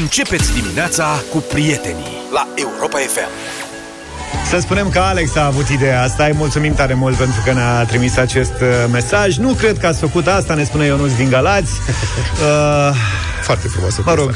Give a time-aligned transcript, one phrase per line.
[0.00, 3.28] Începeți dimineața cu prietenii la Europa FM.
[4.50, 6.24] Să spunem că Alex a avut ideea asta.
[6.24, 9.36] Îi mulțumim tare mult pentru că ne-a trimis acest uh, mesaj.
[9.36, 11.72] Nu cred că ați făcut asta, ne spune Ionuț din Galați.
[12.34, 12.94] Uh,
[13.42, 14.34] Foarte frumoasă mă rog,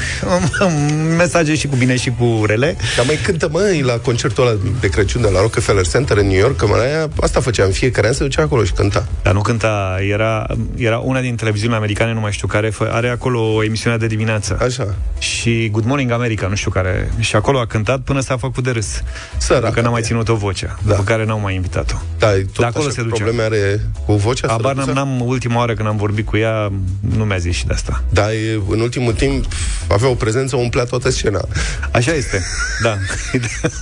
[1.17, 2.75] mesaje și cu bine și cu rele.
[2.95, 6.37] Dar mai cântă, măi, la concertul ăla de Crăciun de la Rockefeller Center în New
[6.37, 9.05] York, că aia, asta făcea în fiecare an, se ducea acolo și cânta.
[9.29, 10.45] Dar nu cânta, era,
[10.75, 14.07] era una din televiziunile americane, nu mai știu care, fă, are acolo o emisiune de
[14.07, 14.57] dimineață.
[14.61, 14.95] Așa.
[15.19, 17.11] Și Good Morning America, nu știu care.
[17.19, 19.01] Și acolo a cântat până s-a făcut de râs.
[19.37, 20.89] Săracă Că n-a mai de- ținut o voce, Da.
[20.91, 21.95] după care n-au mai invitat-o.
[22.19, 23.15] Da, tot De acolo așa se ducea.
[23.15, 25.05] probleme are cu vocea Abar n-am, sărăcuța?
[25.05, 26.71] n-am, ultima oară când am vorbit cu ea,
[27.17, 28.03] nu mi-a zis și de asta.
[28.09, 29.45] Da, e, în ultimul timp
[29.87, 31.41] avea o prezență, umplea toată scena.
[31.91, 32.41] Așa este,
[32.83, 32.97] da.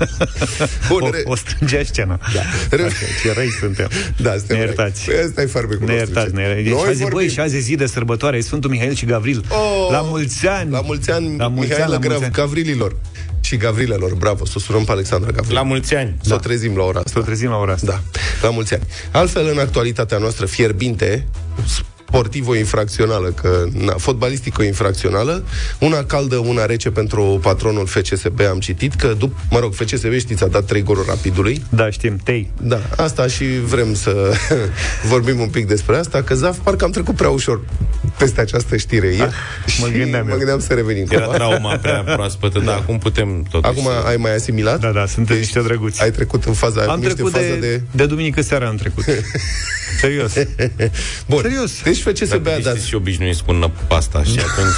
[0.90, 2.20] Bun, o, re- o strângea scena.
[2.34, 2.40] Da.
[2.84, 2.88] Așa,
[3.24, 3.88] ce răi suntem.
[4.18, 4.74] Da, suntem ne răi.
[4.78, 5.10] iertați.
[5.38, 6.42] Păi ăsta e farmecul Ne nostru, iertați, ce?
[6.42, 6.64] ne iertați.
[6.64, 7.30] Deci Noi azi, băi, vorbim.
[7.30, 9.44] și azi e zi de sărbătoare, e Sfântul Mihail și Gavril.
[9.50, 9.88] Oh!
[9.92, 10.72] la mulți ani!
[10.72, 12.32] La mulți ani, La mulți Mihail ani, la mulți Grav, ani.
[12.34, 12.96] Gavrililor.
[13.40, 15.54] Și Gavrilelor, bravo, să o surăm pe Alexandra Gavril.
[15.54, 16.16] La mulți ani.
[16.22, 17.20] Să o trezim la ora Să asta.
[17.20, 17.86] o trezim la ora asta.
[18.42, 18.84] Da, la mulți ani.
[19.12, 21.28] Altfel, în actualitatea noastră fierbinte,
[22.08, 25.44] sportivo-infracțională, că na, fotbalistico-infracțională,
[25.80, 30.44] una caldă, una rece pentru patronul FCSB, am citit, că, dup, mă rog, FCSB, știți,
[30.44, 32.52] a dat trei goluri rapidului, Da, știm, tei.
[32.62, 34.32] da, asta și vrem să
[35.12, 37.62] vorbim un pic despre asta, că Zaf, parcă am trecut prea ușor
[38.18, 39.32] peste această știre ieri
[39.80, 40.38] mă și gândeam mă eu.
[40.38, 41.36] gândeam să revenim Era cumva.
[41.38, 43.72] trauma prea proaspătă, dar acum putem totuși.
[43.80, 44.80] Acum ai mai asimilat?
[44.80, 46.02] Da, da, sunteți niște drăguți.
[46.04, 47.60] Ai trecut în faza, Am niște trecut fază de, de...
[47.76, 47.82] de...
[47.92, 49.04] de duminică seara am trecut.
[50.02, 50.34] Serios.
[51.28, 51.42] Bun.
[51.42, 51.82] Serios.
[51.84, 54.76] Deci FCSB a Dacă dat știți și obișnuiți cu năpasta și atunci...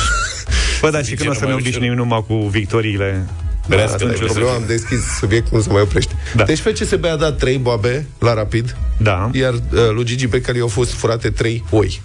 [0.82, 3.26] Bă, dar și Zice, când o nu să ne mai obișnuim numai cu victoriile
[3.67, 4.60] Da, Asta asta e ce o să problema, fie.
[4.62, 6.14] am deschis subiectul, nu se mai oprește.
[6.36, 6.44] Da.
[6.44, 9.30] Deci FCSB a dat 3 boabe la rapid, Da.
[9.34, 9.60] iar uh,
[9.94, 12.02] lui Gigi Becali au fost furate 3 oi.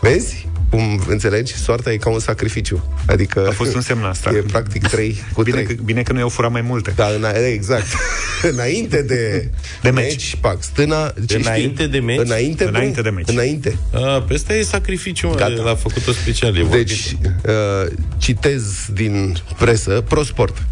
[0.00, 0.48] Vezi?
[0.70, 1.54] Cum înțelegi?
[1.54, 2.84] Soarta e ca un sacrificiu.
[3.06, 4.30] Adică A fost un semn asta.
[4.36, 5.76] E practic 3 cu Bine 3.
[5.76, 6.92] că, bine că nu i-au furat mai multe.
[6.96, 7.86] Da, îna, exact.
[8.52, 9.50] înainte de,
[9.82, 10.36] De meci.
[10.40, 11.14] pac, stâna...
[11.26, 12.18] ce Înainte de meci?
[12.18, 12.76] Înainte, bre?
[12.76, 13.28] Înainte de meci.
[13.28, 13.78] Înainte.
[13.92, 13.98] A,
[14.28, 15.62] pe ăsta e sacrificiu, mă, Gata.
[15.62, 16.56] l-a făcut-o special.
[16.56, 17.16] E Deci,
[17.46, 20.62] uh, citez din presă, ProSport.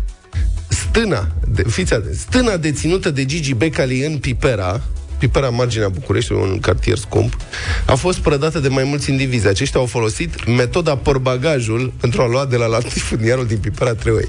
[0.69, 4.81] Stâna, de, fiți atenți, stâna deținută de Gigi Becali în Pipera,
[5.19, 7.37] Pipera, marginea Bucureștiului, un cartier scump,
[7.87, 9.47] a fost prădată de mai mulți indivizi.
[9.47, 14.29] Aceștia au folosit metoda porbagajul pentru a lua de la latifundiarul din Pipera trei oi.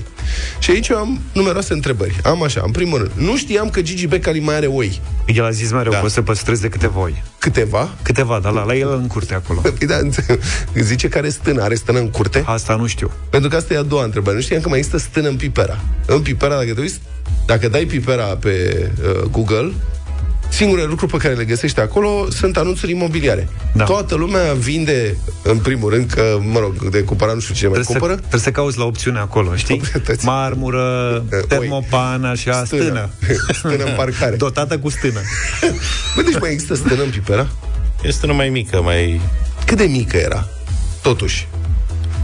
[0.59, 2.15] Și aici eu am numeroase întrebări.
[2.23, 5.01] Am așa, în primul rând, nu știam că Gigi Becali mai are oi.
[5.25, 5.99] El a zis mereu Da.
[5.99, 7.23] că o să păstrez de câteva oi.
[7.39, 7.89] Câteva.
[8.01, 9.59] Câteva, dar la, la el în curte acolo.
[9.77, 10.39] Păi da, înțeleg.
[10.75, 12.43] zice că are stână, are stână în curte.
[12.45, 13.11] Asta nu știu.
[13.29, 14.35] Pentru că asta e a doua întrebare.
[14.35, 15.79] Nu știam că mai există stână în Pipera.
[16.05, 16.99] În Pipera, dacă te uiți,
[17.45, 19.71] dacă dai Pipera pe uh, Google,
[20.49, 23.47] singurele lucruri pe care le găsești acolo sunt anunțuri imobiliare.
[23.73, 23.83] Da.
[23.83, 27.79] Toată lumea vinde, în primul rând, că, mă rog, de cumpărat nu știu cine mai
[27.81, 28.19] Trebuie să, cumpără.
[28.19, 29.77] trebuie să cauți la opțiune acolo, știi?
[29.77, 30.25] Proprietăți.
[30.25, 31.39] Marmură, Oi.
[31.47, 33.09] termopan, așa, stână.
[33.57, 34.35] Stână în parcare.
[34.35, 35.19] Dotată cu stână.
[36.15, 37.47] Bă, deci mai există stână în Pipera?
[38.01, 39.21] Este una mai mică, mai...
[39.65, 40.47] Cât de mică era?
[41.01, 41.47] Totuși.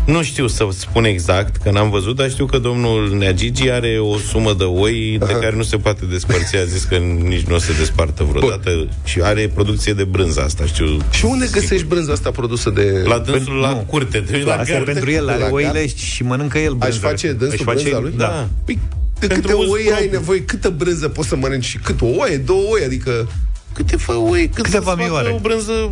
[0.05, 4.17] Nu știu să spun exact, că n-am văzut, dar știu că domnul Neagigi are o
[4.17, 6.55] sumă de oi de care nu se poate despărți.
[6.55, 8.87] A zis că nici nu o se despartă vreodată.
[9.03, 10.97] Și are producție de brânză asta, știu.
[11.11, 13.03] Și unde găsești brânza asta produsă de...
[13.05, 13.75] La dânsul la nu.
[13.87, 14.19] curte.
[14.19, 14.91] Te uiți la Asta e gardă.
[14.91, 15.95] pentru el, are la oile gard.
[15.95, 16.99] și mănâncă el Aș brânză.
[16.99, 18.13] face dânsul Își face- brânza lui?
[18.17, 18.47] Da.
[18.65, 18.79] Păi,
[19.19, 20.11] de Pentru câte uz oi ai propriu.
[20.11, 23.27] nevoie, câtă brânză poți să mănânci și cât o oaie, două oi, adică
[23.75, 25.31] Câteva oi, cât Câteva să-ți facă mioare.
[25.35, 25.91] o brânză...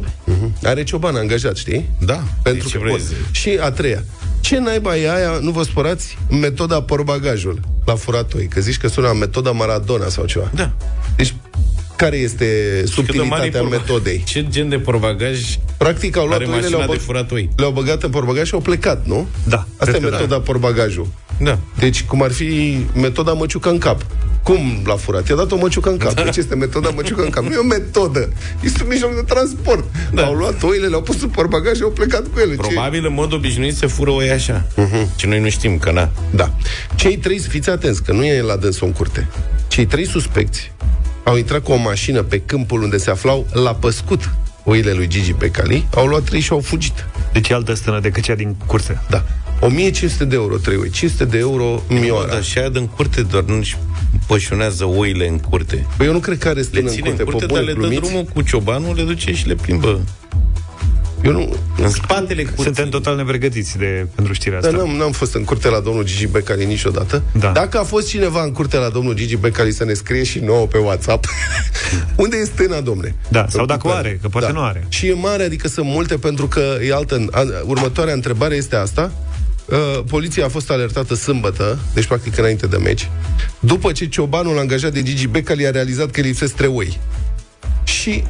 [0.63, 1.89] are cioban angajat, știi?
[1.99, 3.05] Da, Pentru ce că, vrei bun.
[3.05, 4.03] să- Și a treia.
[4.41, 8.45] Ce naiba e aia, nu vă spărați, metoda porbagajul la furat oi?
[8.47, 10.51] Că zici că sună metoda Maradona sau ceva.
[10.55, 10.71] Da.
[11.15, 11.35] Deci,
[11.95, 12.45] care este
[12.95, 14.23] Cât de mare e subtilitatea porba- metodei?
[14.25, 15.39] Ce gen de porbagaj
[15.77, 17.49] Practic au luat are oile, mașina le-au, de băg- furat oi?
[17.55, 19.27] le-au băgat în porbagaj și au plecat, nu?
[19.47, 21.07] Da, Asta e cred că metoda porbagajul.
[21.39, 21.59] Da.
[21.79, 24.05] Deci, cum ar fi metoda măciucă în cap.
[24.43, 25.25] Cum l-a furat?
[25.25, 26.13] Ți-a dat o măciucă în cap.
[26.23, 27.43] Deci este metoda măciucă în cap.
[27.43, 28.29] Nu e o metodă.
[28.61, 29.83] Este un mijloc de transport.
[30.13, 30.23] Da.
[30.25, 32.55] Au luat oile, le-au pus în porbagaj și au plecat cu ele.
[32.55, 34.65] Ce- Probabil, în mod obișnuit, se fură oi așa.
[34.65, 35.15] Uh-huh.
[35.15, 36.09] Și noi nu știm, că na.
[36.29, 36.53] Da.
[36.95, 39.27] Cei trei, fiți atenți, că nu e la dânsul în curte.
[39.67, 40.71] Cei trei suspecți
[41.23, 44.29] au intrat cu o mașină pe câmpul unde se aflau la păscut
[44.63, 47.05] oile lui Gigi Becali, au luat trei și au fugit.
[47.33, 49.01] Deci e altă stână decât cea din curte.
[49.09, 49.23] Da.
[49.65, 50.89] 1500 de euro, trei oi.
[50.89, 52.31] 500 de euro mioara.
[52.31, 53.77] Dar și aia în curte, doar nu-și
[54.27, 55.85] pășunează oile în curte.
[55.97, 57.31] Păi eu nu cred că are Le stână în ține în curte.
[57.31, 58.01] curte, Pe dar bune, le dă glumiți?
[58.01, 59.99] drumul cu ciobanul, le duce și le plimbă.
[61.23, 61.55] Eu nu...
[61.77, 62.63] În spatele curții.
[62.63, 64.85] Suntem total nepregătiți de, pentru știrea Dar asta.
[64.85, 67.23] n-am, n-am fost în curte la domnul Gigi Becali niciodată.
[67.39, 67.51] Da.
[67.51, 70.65] Dacă a fost cineva în curte la domnul Gigi Becali să ne scrie și nouă
[70.65, 71.25] pe WhatsApp,
[72.15, 73.15] unde e stâna, domne?
[73.27, 73.97] Da, sau În dacă o Pipera.
[74.07, 74.85] are, că poate nu are.
[74.89, 77.25] Și e mare, adică sunt multe, pentru că e altă...
[77.31, 79.11] A, următoarea întrebare este asta.
[79.65, 83.09] Uh, poliția a fost alertată sâmbătă, deci practic înainte de meci,
[83.59, 86.99] după ce ciobanul angajat de Gigi Becali a realizat că lipsesc trei oi.
[87.83, 88.23] Și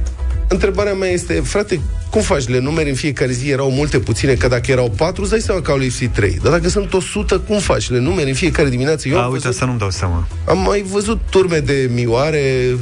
[0.47, 2.47] întrebarea mea este, frate, cum faci?
[2.47, 5.61] Le numeri în fiecare zi erau multe puține, că dacă erau patru, îți dai seama
[5.61, 6.39] că au lipsit trei.
[6.43, 7.89] Dar dacă sunt 100, cum faci?
[7.89, 9.07] Le numeri în fiecare dimineață?
[9.07, 10.27] Eu A, am uite, văzut, asta nu-mi dau seama.
[10.45, 12.75] am mai văzut turme de mioare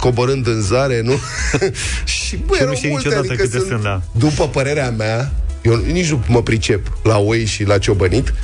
[0.00, 1.12] coborând în zare, nu?
[2.14, 4.02] și bă, Și nu erau știi multe, niciodată adică câte sunt, da.
[4.18, 5.32] După părerea mea,
[5.64, 8.34] eu nici nu mă pricep la oi și la ciobănit,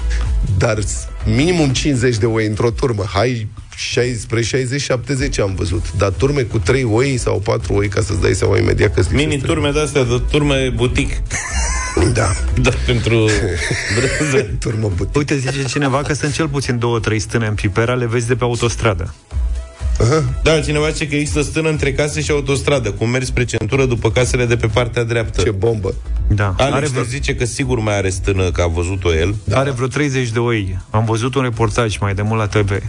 [0.59, 0.79] dar
[1.25, 3.05] minimum 50 de oi într-o turmă.
[3.13, 5.93] Hai 60, spre 60-70 am văzut.
[5.93, 9.39] Dar turme cu 3 oi sau 4 oi, ca să-ți dai seama imediat că Mini
[9.39, 11.13] turme de-astea, de turme butic.
[12.13, 12.29] Da.
[12.63, 13.15] Da, pentru
[13.97, 14.47] brânză.
[14.59, 15.17] Turmă butic.
[15.17, 18.35] Uite, zice cineva că sunt cel puțin două, trei stâne în Pipera, le vezi de
[18.35, 19.15] pe autostradă.
[20.43, 24.11] Da, cineva zice că există stână între case și autostradă, cum mergi spre centură după
[24.11, 25.43] casele de pe partea dreaptă.
[25.43, 25.95] Ce bombă.
[26.29, 26.55] Da.
[26.59, 29.35] Alex Are ne vreo, zice că sigur mai are stână, că a văzut-o el.
[29.45, 29.59] da.
[29.59, 30.79] are vreo 30 de oi.
[30.91, 32.83] Am văzut un reportaj mai de mult la TV.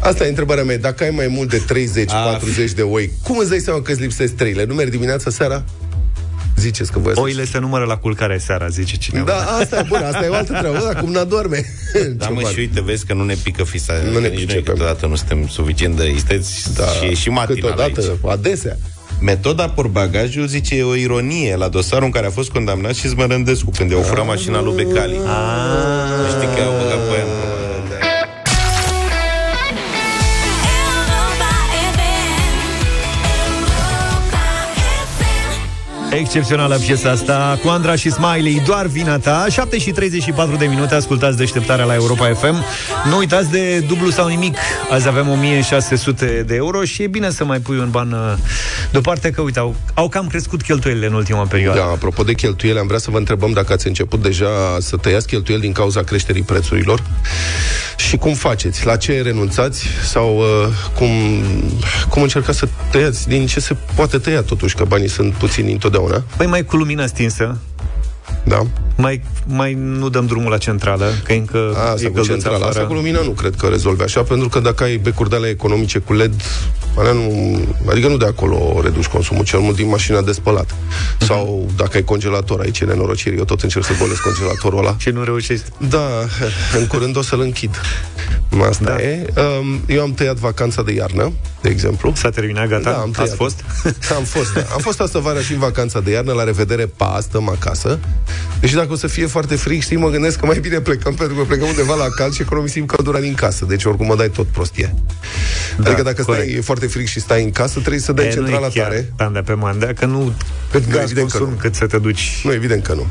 [0.00, 0.78] Asta e întrebarea mea.
[0.78, 1.62] Dacă ai mai mult de
[2.04, 2.38] 30-40 A,
[2.74, 4.52] de oi, cum îți dai seama că îți lipsesc 3?
[4.52, 5.64] Le numeri dimineața, seara?
[6.60, 9.26] Ziceți că voi Oile se numără la culcare seara, zice cineva.
[9.26, 11.64] Da, asta e bună, asta e o altă treabă, da, cum n-adorme.
[12.16, 13.92] Da, mă, și uite, vezi că nu ne pică fisa.
[14.04, 14.62] Nu Nu ne nici noi pricepem.
[14.74, 18.32] câteodată nu suntem suficient de isteți da, și e și matinal Câteodată, aici.
[18.38, 18.76] adesea.
[19.20, 23.70] Metoda porbagajul, zice, e o ironie la dosarul în care a fost condamnat și Zmărândescu
[23.76, 25.16] când i-au furat mașina lui Becali.
[25.16, 27.18] Nu știi că au băgat pe
[36.10, 39.46] Excepțională piesa asta cu Andra și Smiley, doar vina ta.
[39.50, 42.64] 7 și 34 de minute, ascultați deșteptarea la Europa FM
[43.08, 44.56] Nu uitați de dublu sau nimic
[44.90, 48.34] Azi avem 1600 de euro Și e bine să mai pui un ban uh,
[48.90, 51.78] deoparte Că uite, au, au cam crescut cheltuielile în ultima perioadă.
[51.78, 55.26] Da, apropo de cheltuieli, am vrea să vă întrebăm dacă ați început deja să tăiați
[55.26, 57.02] cheltuieli din cauza creșterii prețurilor
[57.96, 61.08] și cum faceți, la ce renunțați sau uh, cum,
[62.08, 63.28] cum încercați să tăiați?
[63.28, 65.99] Din ce se poate tăia totuși, că banii sunt puțini întotdeauna.
[66.36, 67.58] Păi mai cu lumina stinsă
[68.44, 68.66] Da?
[68.96, 72.56] mai, mai nu dăm drumul la centrală Că încă A, e asta cu călduț centrala.
[72.56, 72.86] Asta afară.
[72.86, 75.98] cu lumina nu cred că rezolve așa, pentru că dacă ai becuri de alea economice
[75.98, 76.34] cu LED,
[76.96, 77.58] alea nu,
[77.90, 80.74] adică nu de acolo reduci consumul, cel mult din mașina de spălat.
[80.74, 81.26] Mhm.
[81.26, 84.96] Sau dacă ai congelator, aici e nenorocire, eu tot încerc să golesc congelatorul ăla.
[85.02, 86.08] Și nu reușești Da,
[86.78, 87.80] în curând o să-l închid.
[88.68, 88.90] Asta Da.
[88.90, 89.02] da.
[89.02, 89.26] e.
[89.60, 91.32] Um, Eu am tăiat vacanța de iarnă,
[91.62, 92.12] de exemplu.
[92.16, 92.90] S-a terminat, gata?
[92.90, 93.28] Da, am tăiat.
[93.28, 93.64] Ați fost?
[94.16, 94.60] Am fost, da.
[94.72, 97.98] Am fost asta vara și în vacanța de iarnă, la revedere, pa, stăm acasă.
[98.60, 101.36] Deci dacă o să fie foarte frig, știi, mă gândesc că mai bine plecăm, pentru
[101.36, 103.64] că plecăm undeva la cald și economisim căldura din casă.
[103.64, 104.94] Deci oricum mă dai tot prostie.
[105.78, 106.44] Da, adică dacă corect.
[106.46, 108.70] stai, e foarte frig și stai în casă, trebuie să dai E, centrala nu e
[108.74, 109.12] chiar tare.
[109.16, 110.32] tandea pe mandea, că nu
[110.70, 111.62] cât Nu, gaz evident că consumi, nu.
[111.62, 112.40] cât să te duci.
[112.44, 113.06] Nu, evident că nu.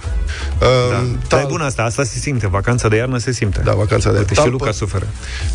[0.59, 0.65] Da.
[0.65, 3.61] Um, Dar e tal- bună asta, asta se simte, vacanța de iarnă se simte.
[3.63, 4.51] Da, vacanța de Uite, și talpă.
[4.59, 5.07] Luca suferă.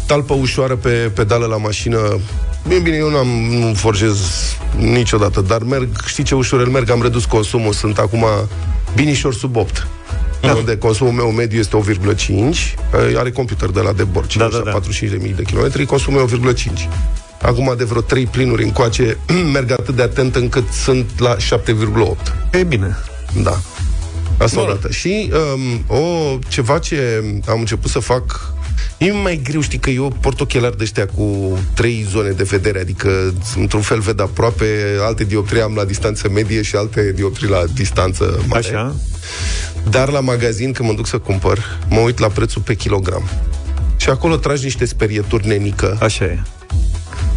[0.06, 2.19] talpă ușoară pe pedală la mașină.
[2.69, 4.19] Bine, bine, eu n-am, nu forjez
[4.78, 8.25] niciodată, dar merg, știi ce ușurel merg, am redus consumul, sunt acum
[8.94, 9.87] binișor sub 8.
[10.41, 10.55] Da.
[10.55, 12.75] Unde consumul meu mediu este 1,5,
[13.17, 14.81] are computer de la de bord, Da, da, da, da.
[14.81, 16.55] 45.000 de kilometri, consumul meu 1,5.
[17.43, 19.17] Acum de vreo 3 plinuri încoace
[19.52, 21.41] merg atât de atent încât sunt la 7,8.
[22.52, 22.96] E bine.
[23.43, 23.61] Da.
[24.38, 24.69] Asta Bun.
[24.69, 24.93] o dată.
[24.93, 28.54] Și um, o, ceva ce am început să fac
[28.99, 32.81] E mai greu, știi, că eu port ochelari de ăștia cu trei zone de vedere,
[32.81, 34.66] adică într-un fel ved aproape,
[35.00, 38.66] alte dioptrii am la distanță medie și alte dioptrii la distanță mare.
[38.66, 38.97] Așa?
[39.90, 43.28] Dar la magazin, când mă duc să cumpăr, mă uit la prețul pe kilogram.
[43.97, 46.43] Și acolo tragi niște sperieturi nenică Așa e.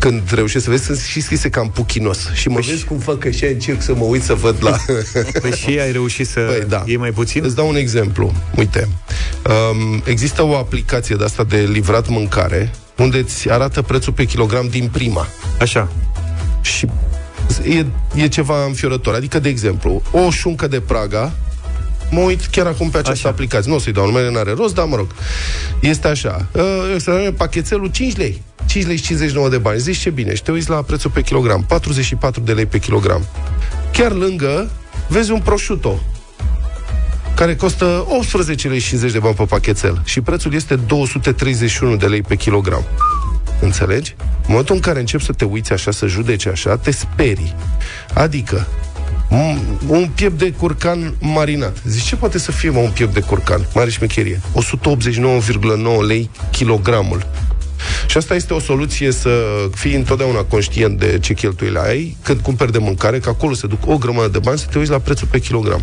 [0.07, 2.29] când reușesc să vezi, sunt și scrise cam puchinos.
[2.33, 4.77] Și mă vezi cum fac așa, încerc să mă uit să văd la...
[5.41, 6.83] Păi și ai reușit să Păi, da.
[6.85, 7.43] iei mai puțin?
[7.43, 8.33] Îți dau un exemplu.
[8.55, 8.87] Uite,
[9.71, 14.67] um, există o aplicație de asta de livrat mâncare unde îți arată prețul pe kilogram
[14.67, 15.27] din prima.
[15.59, 15.91] Așa.
[16.61, 16.87] Și
[17.63, 17.85] e,
[18.15, 19.13] e ceva înfiorător.
[19.13, 21.33] Adică, de exemplu, o șuncă de Praga
[22.09, 23.29] Mă uit chiar acum pe această Așa.
[23.29, 23.69] aplicație.
[23.69, 25.07] Nu o să-i dau numele, n-are rost, dar mă rog.
[25.79, 26.47] Este așa.
[26.51, 26.63] Uh,
[26.95, 28.41] este pachetelul 5 lei.
[28.67, 29.79] 5 lei și 59 de bani.
[29.79, 30.35] Zici ce bine.
[30.35, 31.63] Și te uiți la prețul pe kilogram.
[31.67, 33.25] 44 de lei pe kilogram.
[33.91, 34.69] Chiar lângă
[35.07, 35.99] vezi un prosciutto
[37.35, 42.05] care costă 18 lei și 50 de bani pe pachetel și prețul este 231 de
[42.05, 42.83] lei pe kilogram.
[43.61, 44.15] Înțelegi?
[44.19, 47.55] În momentul în care începi să te uiți așa, să judeci așa, te sperii.
[48.13, 48.67] Adică,
[49.29, 51.77] un, un piept de curcan marinat.
[51.85, 53.67] Zici, ce poate să fie, mă, un piept de curcan?
[53.73, 54.41] Mare șmecherie.
[54.55, 57.27] 189,9 lei kilogramul.
[58.07, 59.43] Și asta este o soluție să
[59.75, 63.87] fii întotdeauna conștient de ce cheltuieli ai când cumperi de mâncare, că acolo se duc
[63.87, 65.81] o grămadă de bani, să te uiți la prețul pe kilogram.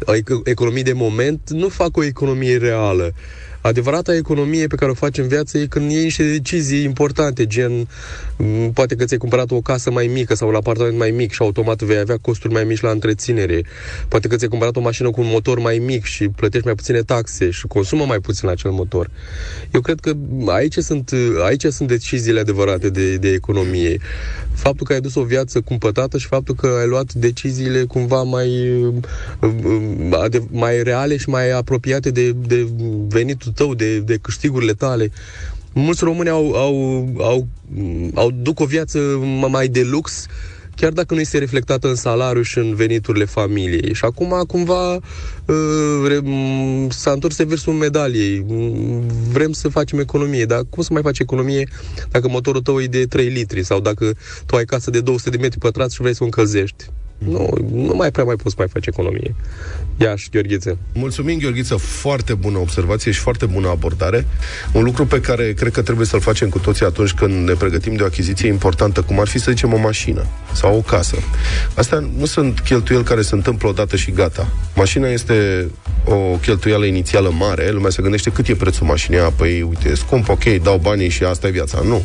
[0.00, 3.14] ec- economii de moment nu fac o economie reală.
[3.60, 7.88] Adevărata economie pe care o faci în viață e când iei niște decizii importante, gen
[8.36, 11.42] m, poate că ți-ai cumpărat o casă mai mică sau un apartament mai mic și
[11.42, 13.62] automat vei avea costuri mai mici la întreținere.
[14.08, 17.00] Poate că ți-ai cumpărat o mașină cu un motor mai mic și plătești mai puține
[17.00, 19.10] taxe și consumă mai puțin la acel motor.
[19.70, 20.12] Eu cred că
[20.46, 21.10] aici sunt,
[21.44, 23.98] aici sunt deciziile adevărate de, de economie.
[24.54, 28.48] Faptul că ai dus o viață cumpătată și faptul că ai luat deciziile cumva mai,
[30.10, 32.68] ade- mai reale și mai apropiate de, de
[33.08, 35.10] venitul tău, de, de câștigurile tale.
[35.72, 37.46] Mulți români au, au, au,
[38.14, 38.98] au duc o viață
[39.48, 40.26] mai de lux
[40.80, 43.94] chiar dacă nu este reflectată în salariu și în veniturile familiei.
[43.94, 48.44] Și acum, cumva, uh, re- m, s-a întors reversul medaliei.
[48.48, 49.02] M,
[49.32, 51.68] Vrem să facem economie, dar cum să mai faci economie
[52.10, 54.12] dacă motorul tău e de 3 litri sau dacă
[54.46, 56.84] tu ai casă de 200 de metri pătrați și vrei să o încălzești?
[57.18, 59.34] Nu, nu mai prea mai poți mai face economie.
[60.00, 60.78] Iași, Gheorghiță.
[60.92, 64.26] Mulțumim, Gheorghiță, foarte bună observație și foarte bună abordare.
[64.72, 67.94] Un lucru pe care cred că trebuie să-l facem cu toții atunci când ne pregătim
[67.94, 71.16] de o achiziție importantă, cum ar fi, să zicem, o mașină sau o casă.
[71.74, 74.48] Astea nu sunt cheltuieli care se întâmplă odată și gata.
[74.74, 75.68] Mașina este
[76.04, 79.94] o cheltuială inițială mare, lumea se gândește cât e prețul mașinii, A, păi uite, e
[79.94, 81.80] scump, ok, dau banii și asta e viața.
[81.84, 82.02] Nu.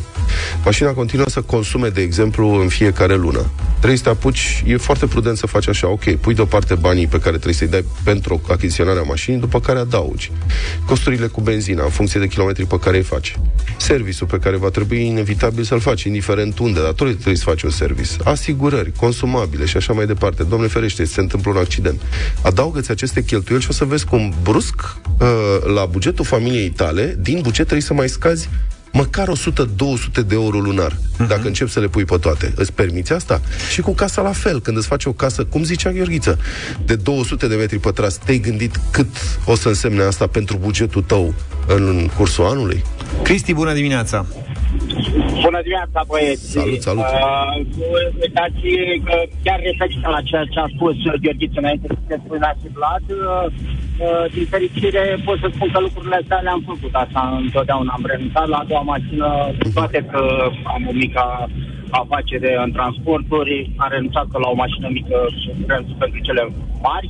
[0.64, 3.50] Mașina continuă să consume, de exemplu, în fiecare lună.
[3.76, 7.18] Trebuie să te apuci, e foarte prudent să faci așa, ok, pui deoparte banii pe
[7.18, 10.32] care trebuie să-i dai pentru achiziționarea mașinii, după care adaugi.
[10.86, 13.38] Costurile cu benzina, în funcție de kilometri pe care îi faci.
[13.76, 17.62] Serviciul pe care va trebui inevitabil să-l faci, indiferent unde, dar tot trebuie să faci
[17.62, 18.10] un service.
[18.24, 20.42] Asigurări, consumabile și așa mai departe.
[20.42, 22.00] Domnule ferește, se întâmplă un accident.
[22.42, 24.74] Adaugă-ți aceste cheltuieli și o să vezi cum brusc
[25.20, 25.28] uh,
[25.74, 28.48] la bugetul familiei tale, din buget trebuie să mai scazi
[28.94, 31.26] măcar 100-200 de euro lunar, uh-huh.
[31.28, 32.52] dacă începi să le pui pe toate.
[32.56, 33.40] Îți permiți asta?
[33.72, 34.60] Și cu casa la fel.
[34.60, 36.38] Când îți faci o casă, cum zicea Gheorghiță,
[36.84, 39.08] de 200 de metri pătrați, te-ai gândit cât
[39.44, 41.34] o să însemne asta pentru bugetul tău
[41.66, 42.84] în cursul anului?
[43.22, 44.26] Cristi, bună dimineața!
[45.48, 46.44] Bună dimineața, băieți!
[46.58, 47.04] Salut, salut.
[47.04, 47.54] Uh,
[48.24, 48.66] uitați
[49.06, 53.06] că chiar referitor la ceea ce a spus Gheorghiță înainte să se spună și Vlad,
[53.10, 53.46] uh,
[54.04, 56.94] uh, din fericire pot să spun că lucrurile astea le-am făcut.
[57.04, 59.28] Așa întotdeauna am renunțat la a doua mașină,
[59.60, 60.22] cu toate că
[60.74, 61.24] am o mică
[62.02, 66.42] afacere în transporturi, am renunțat că la o mașină mică și renunțat pentru cele
[66.86, 67.08] mari,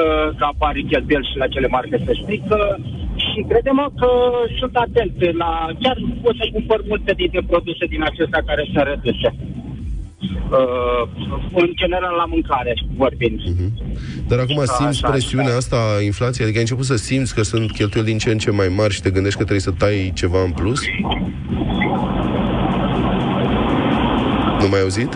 [0.00, 2.58] uh, că apar cheltuieli și la cele mari că se strică
[3.30, 4.10] și credem că
[4.58, 5.50] sunt atent la...
[5.82, 9.30] Chiar pot să cumpăr multe dintre produse din acestea care sunt reduse.
[10.58, 11.02] Uh,
[11.54, 13.40] în general la mâncare vorbind.
[14.28, 15.56] Dar acum Așa, simți așa, presiunea așa.
[15.56, 16.44] asta a inflației?
[16.44, 19.02] Adică ai început să simți că sunt cheltuieli din ce în ce mai mari și
[19.02, 20.80] te gândești că trebuie să tai ceva în plus?
[24.60, 25.14] Nu mai auzit?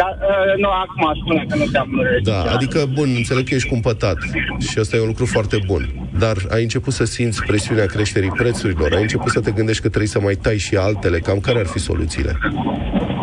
[0.00, 1.90] Dar uh, nu, acum spune că nu te-am
[2.22, 4.18] Da, adică, bun, înțeleg că ești cumpătat
[4.58, 6.09] și asta e un lucru foarte bun.
[6.24, 10.14] Dar ai început să simți presiunea creșterii prețurilor, ai început să te gândești că trebuie
[10.16, 12.32] să mai tai și altele, cam care ar fi soluțiile?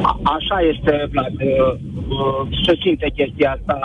[0.10, 1.36] A- Așa este, Vlad.
[1.42, 1.74] Uh,
[2.18, 3.76] uh, Se simte chestia asta.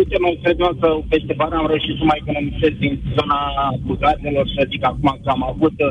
[0.00, 3.38] Uite, mă cred eu că peste vară am reușit să mai economisesc din zona
[3.90, 5.90] bugazelor, să zic acum că am avut uh,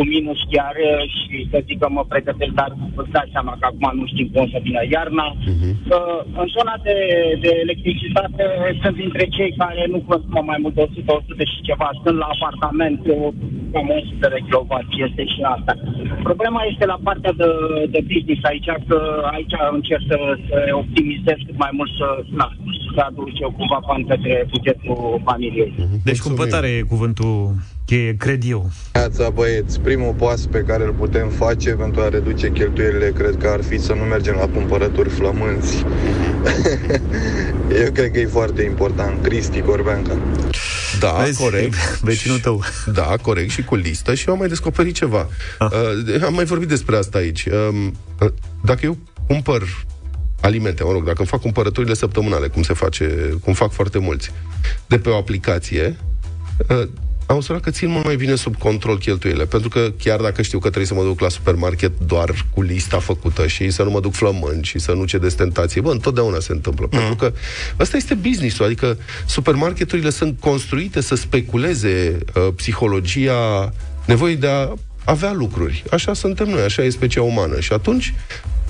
[0.00, 3.64] un minus chiar uh, și să zic că mă pregătesc, dar îți dai seama că
[3.68, 5.26] acum nu știm cum să vină iarna.
[5.96, 6.96] Uh, În zona de,
[7.44, 8.44] de electricitate
[8.82, 11.86] sunt dintre cei care nu consumă mai mult de 100, 100 și ceva.
[12.04, 13.28] Sunt la apartament uh,
[13.72, 14.72] cam 100 de kW,
[15.06, 15.72] este și asta.
[16.28, 17.48] Problema este la partea de,
[17.94, 18.98] de business aici, că
[19.34, 20.18] aici încerc să,
[20.48, 22.46] să optimizez cât mai mult să, na,
[22.94, 25.72] să aduce cumva bani către bugetul familiei.
[26.04, 27.54] Deci cumpătare e cuvântul
[27.86, 28.70] cheie, cred eu.
[28.92, 33.48] Neața, băieți, primul pas pe care îl putem face pentru a reduce cheltuielile, cred că
[33.48, 35.84] ar fi să nu mergem la cumpărături flămânți.
[37.84, 39.22] Eu cred că e foarte important.
[39.22, 40.18] Cristi Corbeanca.
[41.02, 41.40] Da, Vezi?
[41.40, 41.74] corect.
[42.00, 42.62] Vecinul tău.
[42.92, 45.28] Da, corect, și cu listă și eu am mai descoperit ceva.
[45.58, 45.70] Ah.
[45.70, 47.46] Uh, am mai vorbit despre asta aici.
[47.46, 48.32] Um, uh,
[48.64, 49.62] dacă eu cumpăr
[50.40, 54.30] alimente, mă rog, dacă îmi fac cumpărăturile săptămânale, cum se face, cum fac foarte mulți,
[54.86, 55.96] de pe o aplicație,
[56.68, 56.88] uh,
[57.32, 60.58] am observat că țin mult mai bine sub control cheltuielile, pentru că chiar dacă știu
[60.58, 64.00] că trebuie să mă duc la supermarket doar cu lista făcută și să nu mă
[64.00, 66.98] duc flămând și să nu cedez tentație, bă, întotdeauna se întâmplă, mm.
[66.98, 67.32] pentru că
[67.78, 73.72] ăsta este business-ul, adică supermarketurile sunt construite să speculeze uh, psihologia
[74.04, 74.68] nevoii de a
[75.04, 75.84] avea lucruri.
[75.90, 77.60] Așa suntem noi, așa e specia umană.
[77.60, 78.14] Și atunci,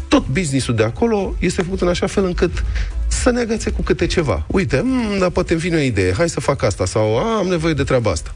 [0.08, 2.64] tot businessul de acolo este făcut în așa fel încât
[3.06, 4.44] să ne agațe cu câte ceva.
[4.46, 7.46] Uite, mm, dar poate îmi vine o idee, hai să fac asta sau a, am
[7.46, 8.34] nevoie de treaba asta.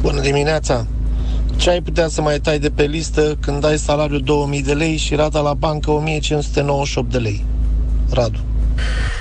[0.00, 0.86] Bună dimineața!
[1.56, 4.96] Ce ai putea să mai tai de pe listă când ai salariul 2000 de lei
[4.96, 7.44] și rata la bancă 1598 de lei?
[8.10, 8.38] Radu.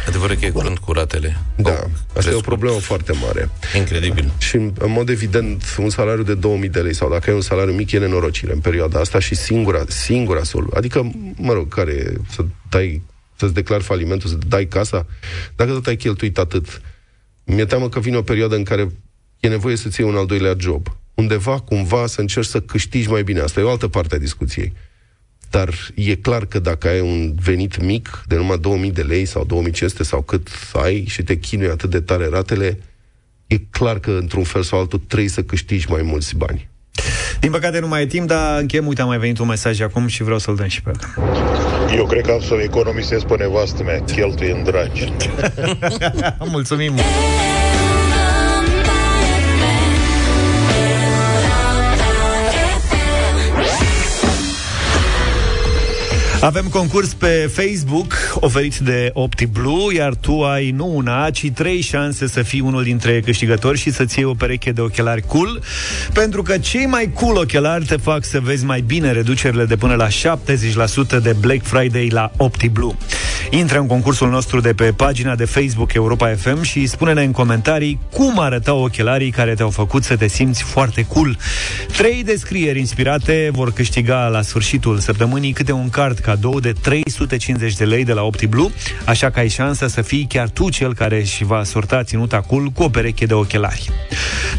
[0.07, 1.37] Adevărul că e curând cu ratele.
[1.55, 2.43] Da, Au asta e o crescut.
[2.43, 3.49] problemă foarte mare.
[3.75, 4.31] Incredibil.
[4.37, 7.41] Și, în în mod evident, un salariu de 2000 de lei sau dacă ai un
[7.41, 10.69] salariu mic, e nenorocire în perioada asta și singura, singura sol.
[10.73, 12.13] Adică, mă rog, care e?
[12.29, 13.01] să dai,
[13.35, 15.05] să-ți declari falimentul, să dai casa,
[15.55, 16.81] dacă tot ai cheltuit atât.
[17.43, 18.91] Mi-e teamă că vine o perioadă în care
[19.45, 20.87] e nevoie să-ți iei un al doilea job.
[21.13, 23.39] Undeva, cumva, să încerci să câștigi mai bine.
[23.39, 24.73] Asta e o altă parte a discuției.
[25.49, 29.43] Dar e clar că dacă ai un venit mic, de numai 2000 de lei sau
[29.43, 32.79] 2500 sau cât ai și te chinui atât de tare ratele,
[33.47, 36.69] e clar că într-un fel sau altul trebuie să câștigi mai mulți bani.
[37.39, 40.07] Din păcate nu mai e timp, dar închem, uite, a mai venit un mesaj acum
[40.07, 41.25] și vreau să-l dăm și pe el.
[41.95, 45.13] Eu cred că am să o economisesc pe nevastă mea, cheltuie în dragi.
[46.51, 46.93] Mulțumim!
[56.41, 62.27] Avem concurs pe Facebook oferit de OptiBlue, iar tu ai nu una, ci trei șanse
[62.27, 65.61] să fii unul dintre câștigători și să-ți iei o pereche de ochelari cool,
[66.13, 69.95] pentru că cei mai cool ochelari te fac să vezi mai bine reducerile de până
[69.95, 70.11] la 70%
[71.21, 72.95] de Black Friday la OptiBlue.
[73.49, 77.99] Intră în concursul nostru de pe pagina de Facebook Europa FM și spune-ne în comentarii
[78.11, 81.37] cum arătau ochelarii care te-au făcut să te simți foarte cool.
[81.97, 87.85] Trei descrieri inspirate vor câștiga la sfârșitul săptămânii câte un card cadou de 350 de
[87.85, 88.69] lei de la OptiBlue,
[89.05, 92.67] așa că ai șansa să fii chiar tu cel care își va sorta ținuta cool
[92.67, 93.89] cu o pereche de ochelari.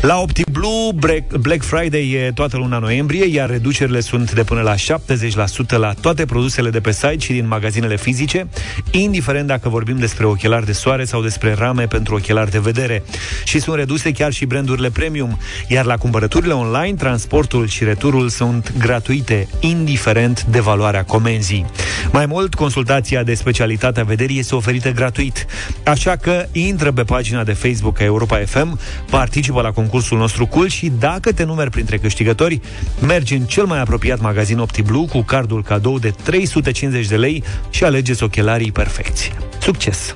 [0.01, 4.75] La OptiBlue, Black- Black Friday e toată luna noiembrie, iar reducerile sunt de până la
[4.75, 8.47] 70% la toate produsele de pe site și din magazinele fizice,
[8.91, 13.03] indiferent dacă vorbim despre ochelari de soare sau despre rame pentru ochelari de vedere.
[13.45, 18.73] Și sunt reduse chiar și brandurile premium, iar la cumpărăturile online, transportul și returul sunt
[18.79, 21.67] gratuite, indiferent de valoarea comenzii.
[22.13, 25.47] Mai mult, consultația de specialitate a vederii este oferită gratuit.
[25.85, 28.79] Așa că intră pe pagina de Facebook a Europa FM,
[29.11, 32.61] participă la concursul nostru cool și dacă te numeri printre câștigători,
[33.07, 37.85] mergi în cel mai apropiat magazin OptiBlue cu cardul cadou de 350 de lei și
[37.85, 39.33] alegeți ochelarii perfecți.
[39.61, 40.15] Succes!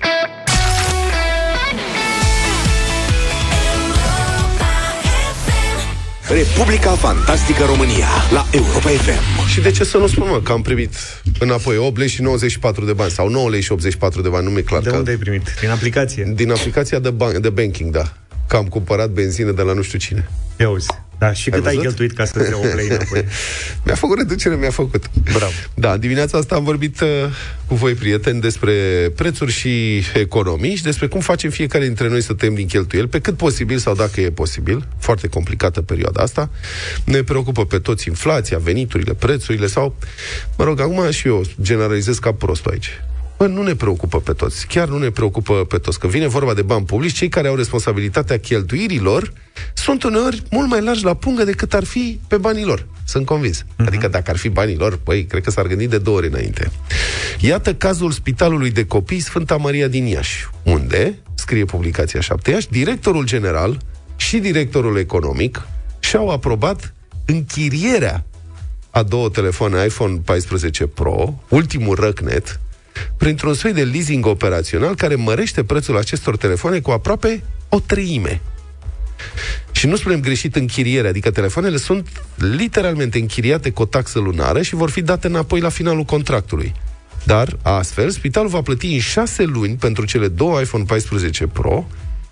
[6.29, 9.47] Republica Fantastică România la Europa FM.
[9.49, 10.95] Și de ce să nu spun, mă, că am primit
[11.39, 14.51] înapoi 8 lei și 94 de bani, sau 9 lei și 84 de bani, nu
[14.51, 14.81] mi-e clar.
[14.83, 15.55] De că- unde ai primit?
[15.61, 16.33] Din aplicație?
[16.35, 18.13] Din aplicația de, ban- de banking, da.
[18.49, 20.29] Că am cumpărat benzină de la nu știu cine.
[20.61, 20.87] Ia uzi.
[21.21, 21.81] Da, și cât ai văzut?
[21.81, 23.25] cheltuit ca să-ți iau o play înapoi?
[23.85, 25.11] Mi-a făcut reducere, mi-a făcut.
[25.33, 25.53] Bravo.
[25.75, 27.09] Da, dimineața asta am vorbit uh,
[27.67, 28.73] cu voi, prieteni, despre
[29.17, 33.21] prețuri și economii și despre cum facem fiecare dintre noi să tăiem din cheltuieli, pe
[33.21, 34.87] cât posibil sau dacă e posibil.
[34.99, 36.51] Foarte complicată perioada asta.
[37.05, 39.97] Ne preocupă pe toți inflația, veniturile, prețurile sau...
[40.57, 42.91] Mă rog, acum și eu generalizez ca prostul aici.
[43.41, 44.67] Bă, nu ne preocupă pe toți.
[44.67, 45.99] Chiar nu ne preocupă pe toți.
[45.99, 49.33] Că vine vorba de bani publici, cei care au responsabilitatea cheltuirilor
[49.75, 52.87] sunt uneori mult mai largi la pungă decât ar fi pe banii lor.
[53.05, 53.63] Sunt convins.
[53.63, 53.87] Uh-huh.
[53.87, 56.71] Adică dacă ar fi banii lor, păi, cred că s-ar gândi de două ori înainte.
[57.39, 63.25] Iată cazul Spitalului de Copii Sfânta Maria din Iași, unde, scrie publicația 7 Iași, directorul
[63.25, 63.79] general
[64.17, 65.67] și directorul economic
[65.99, 66.95] și-au aprobat
[67.27, 68.25] închirierea
[68.91, 72.61] a două telefoane iPhone 14 Pro, ultimul răcnet,
[73.17, 78.41] printr-un soi de leasing operațional care mărește prețul acestor telefoane cu aproape o treime.
[79.73, 84.75] Și nu spunem greșit închiriere, adică telefoanele sunt literalmente închiriate cu o taxă lunară și
[84.75, 86.75] vor fi date înapoi la finalul contractului.
[87.25, 91.87] Dar, astfel, spitalul va plăti în 6 luni pentru cele două iPhone 14 Pro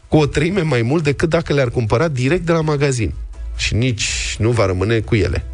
[0.09, 3.13] cu o treime mai mult decât dacă le-ar cumpăra direct de la magazin.
[3.57, 5.45] Și nici nu va rămâne cu ele.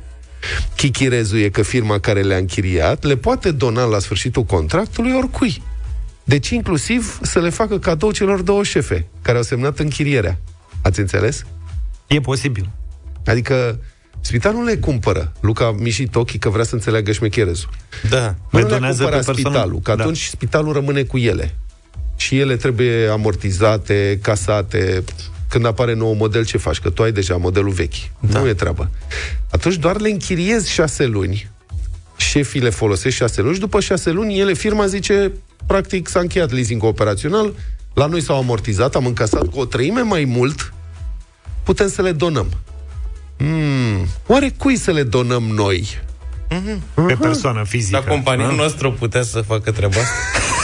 [0.77, 5.63] Chichirezul e că firma care le-a închiriat le poate dona la sfârșitul contractului oricui.
[6.25, 10.39] Deci inclusiv să le facă cadou celor două șefe care au semnat închirierea.
[10.83, 11.45] Ați înțeles?
[12.07, 12.69] E posibil.
[13.27, 13.79] Adică
[14.21, 15.33] spitalul nu le cumpără.
[15.41, 17.69] Luca mișit ochii că vrea să înțeleagă șmecherezul.
[18.11, 18.35] Da.
[18.51, 19.53] Nu Le le donează cumpăra pe personal.
[19.53, 20.03] spitalul, că Da.
[20.03, 21.55] atunci spitalul rămâne cu ele.
[22.17, 25.05] Și ele trebuie amortizate, casate.
[25.55, 26.79] Când apare nou model, ce faci?
[26.79, 27.95] Că tu ai deja modelul vechi.
[28.21, 28.39] Da.
[28.39, 28.91] Nu e treabă.
[29.51, 31.51] Atunci doar le închiriezi șase luni.
[32.17, 35.33] Șefii le folosesc șase luni și după șase luni ele, firma zice,
[35.67, 37.53] practic s-a încheiat leasing operațional,
[37.93, 40.73] la noi s-au amortizat, am încasat cu o treime mai mult,
[41.63, 42.47] putem să le donăm.
[43.37, 46.01] Hmm, oare cui să le donăm noi?
[47.07, 47.99] Pe persoană fizică.
[48.01, 48.55] Dar compania da?
[48.55, 50.15] noastră putea să facă treaba asta?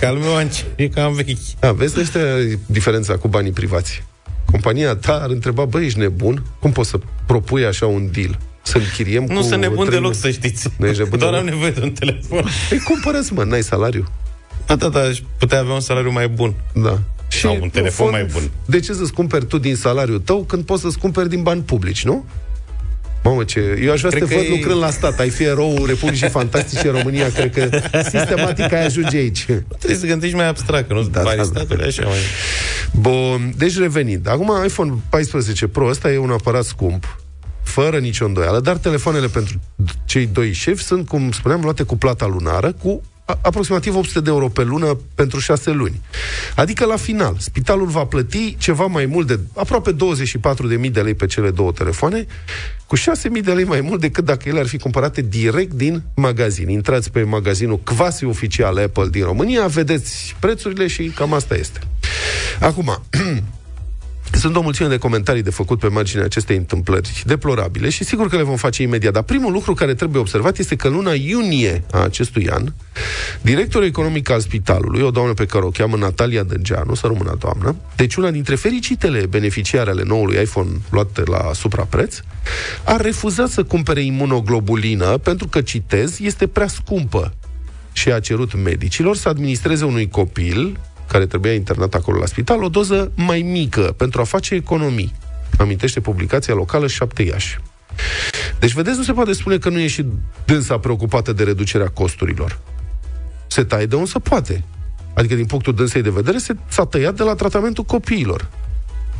[0.00, 1.38] Că al meu a început cam vechi.
[1.60, 4.02] Da, vezi, ăștia e diferența cu banii privați.
[4.50, 6.42] Compania ta ar întreba, băi, ești nebun?
[6.60, 8.38] Cum poți să propui așa un deal?
[8.62, 10.68] Să închiriem Nu cu sunt nebun o treime- deloc, să știți.
[10.76, 11.46] Nu ești nebun Doar deloc?
[11.48, 12.44] am nevoie de un telefon.
[12.68, 14.06] Păi cumpără mă, n-ai salariu.
[14.66, 16.54] Da, da, da, aș putea avea un salariu mai bun.
[16.74, 16.98] Da.
[17.28, 18.50] Sau un telefon mai bun.
[18.66, 22.04] De ce să-ți cumperi tu din salariul tău când poți să-ți cumperi din bani publici,
[22.04, 22.24] nu?
[23.24, 23.78] Mamă, ce...
[23.82, 25.18] Eu aș vrea să Cred te că văd e- lucrând la stat.
[25.20, 27.30] Ai fi eroul Republicii Fantastice România.
[27.32, 29.44] Cred că sistematic ai ajunge aici.
[29.78, 31.58] Trebuie să gândești mai abstract, că nu Da, da, banii da, da.
[31.60, 32.18] statului, așa mai...
[32.92, 34.28] Bun, deci revenind.
[34.28, 37.18] Acum iPhone 14 Pro ăsta e un aparat scump,
[37.62, 39.60] fără nicio îndoială, dar telefoanele pentru
[40.04, 44.30] cei doi șefi sunt, cum spuneam, luate cu plata lunară, cu a- aproximativ 800 de
[44.30, 46.00] euro pe lună pentru 6 luni.
[46.56, 49.96] Adică la final, spitalul va plăti ceva mai mult de aproape
[50.82, 52.26] 24.000 de lei pe cele două telefoane,
[52.86, 53.02] cu 6.000
[53.44, 56.68] de lei mai mult decât dacă ele ar fi cumpărate direct din magazin.
[56.68, 61.80] Intrați pe magazinul quasi oficial Apple din România, vedeți prețurile și cam asta este.
[62.60, 62.98] Acum,
[64.34, 68.36] Sunt o mulțime de comentarii de făcut pe marginea acestei întâmplări deplorabile și sigur că
[68.36, 69.12] le vom face imediat.
[69.12, 72.72] Dar primul lucru care trebuie observat este că în luna iunie a acestui an,
[73.40, 77.76] directorul economic al spitalului, o doamnă pe care o cheamă Natalia Dângeanu, să rămână doamnă,
[77.96, 82.20] deci una dintre fericitele beneficiare ale noului iPhone luate la suprapreț,
[82.84, 87.34] a refuzat să cumpere imunoglobulină pentru că, citez, este prea scumpă
[87.92, 92.68] și a cerut medicilor să administreze unui copil care trebuia internat acolo la spital o
[92.68, 95.12] doză mai mică pentru a face economii.
[95.58, 97.58] Amintește publicația locală 7 Iași.
[98.58, 100.06] Deci, vedeți, nu se poate spune că nu e și
[100.44, 102.58] dânsa preocupată de reducerea costurilor.
[103.46, 104.64] Se taie de unde se poate.
[105.14, 108.48] Adică, din punctul dânsei de vedere, se, s-a tăiat de la tratamentul copiilor.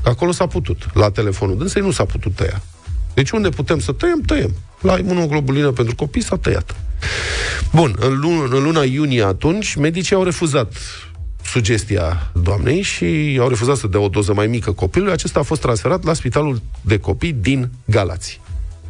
[0.05, 0.87] Acolo s-a putut.
[0.95, 2.63] La telefonul dânsei nu s-a putut tăia.
[3.15, 4.55] Deci unde putem să tăiem, tăiem.
[4.81, 6.75] La imunoglobulină pentru copii s-a tăiat.
[7.73, 10.73] Bun, în luna, în luna iunie atunci, medicii au refuzat
[11.45, 15.13] sugestia doamnei și au refuzat să dea o doză mai mică copilului.
[15.13, 18.41] Acesta a fost transferat la spitalul de copii din Galați.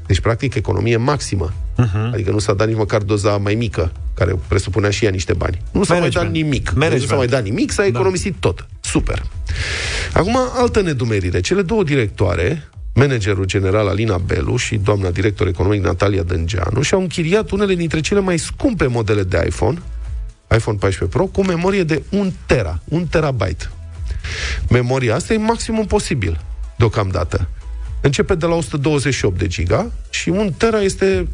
[0.06, 1.52] Deci, practic, economie maximă.
[1.52, 2.12] Uh-huh.
[2.12, 5.62] Adică nu s-a dat nici măcar doza mai mică, care presupunea și ea niște bani.
[5.72, 6.44] Nu s-a mai dat Management.
[6.44, 6.64] nimic.
[6.64, 7.02] Deci Management.
[7.02, 8.38] Nu s-a mai dat nimic, s-a economisit da.
[8.40, 8.66] tot.
[8.80, 9.22] Super.
[10.12, 11.40] Acum, altă nedumerire.
[11.40, 17.50] Cele două directoare, managerul general Alina Belu și doamna director economic Natalia Dângeanu, și-au închiriat
[17.50, 19.78] unele dintre cele mai scumpe modele de iPhone,
[20.57, 23.70] iPhone 14 Pro, cu memorie de 1 tera, 1 terabyte.
[24.68, 26.40] Memoria asta e maximum posibil,
[26.76, 27.48] deocamdată.
[28.00, 31.26] Începe de la 128 de giga și 1 tera este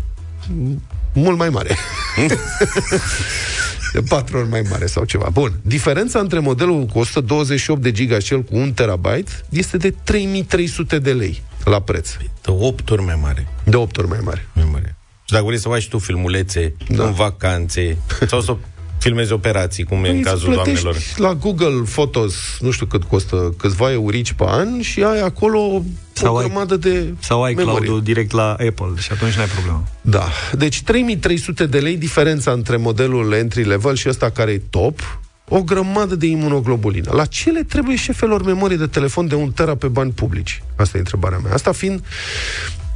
[0.45, 0.79] m-
[1.13, 1.77] mult mai mare.
[3.93, 5.29] de patru ori mai mare sau ceva.
[5.33, 5.53] Bun.
[5.63, 10.99] Diferența între modelul cu 128 de giga și cel cu 1 terabyte este de 3300
[10.99, 12.11] de lei la preț.
[12.43, 13.47] De 8 ori mai mare.
[13.65, 14.49] De 8 ori mai mare.
[14.53, 14.95] Mai mare.
[15.25, 16.97] Și dacă vrei să faci tu filmulețe Da.
[16.97, 17.05] da.
[17.05, 17.97] în vacanțe
[18.27, 18.57] sau să
[19.01, 21.07] filmezi operații, cum e în Păi îți cazul plătești doamnelor.
[21.17, 25.83] la Google Photos, nu știu cât costă, câțiva eurici pe an și ai acolo
[26.13, 27.87] Sau o ai- grămadă de Sau ai memorie.
[27.87, 29.85] cloud direct la Apple și atunci n-ai problemă.
[30.01, 30.29] Da.
[30.53, 35.63] Deci 3300 de lei diferența între modelul entry level și ăsta care e top, o
[35.63, 37.11] grămadă de imunoglobulină.
[37.15, 40.63] La ce le trebuie șefelor memorie de telefon de un tera pe bani publici?
[40.77, 41.53] Asta e întrebarea mea.
[41.53, 42.05] Asta fiind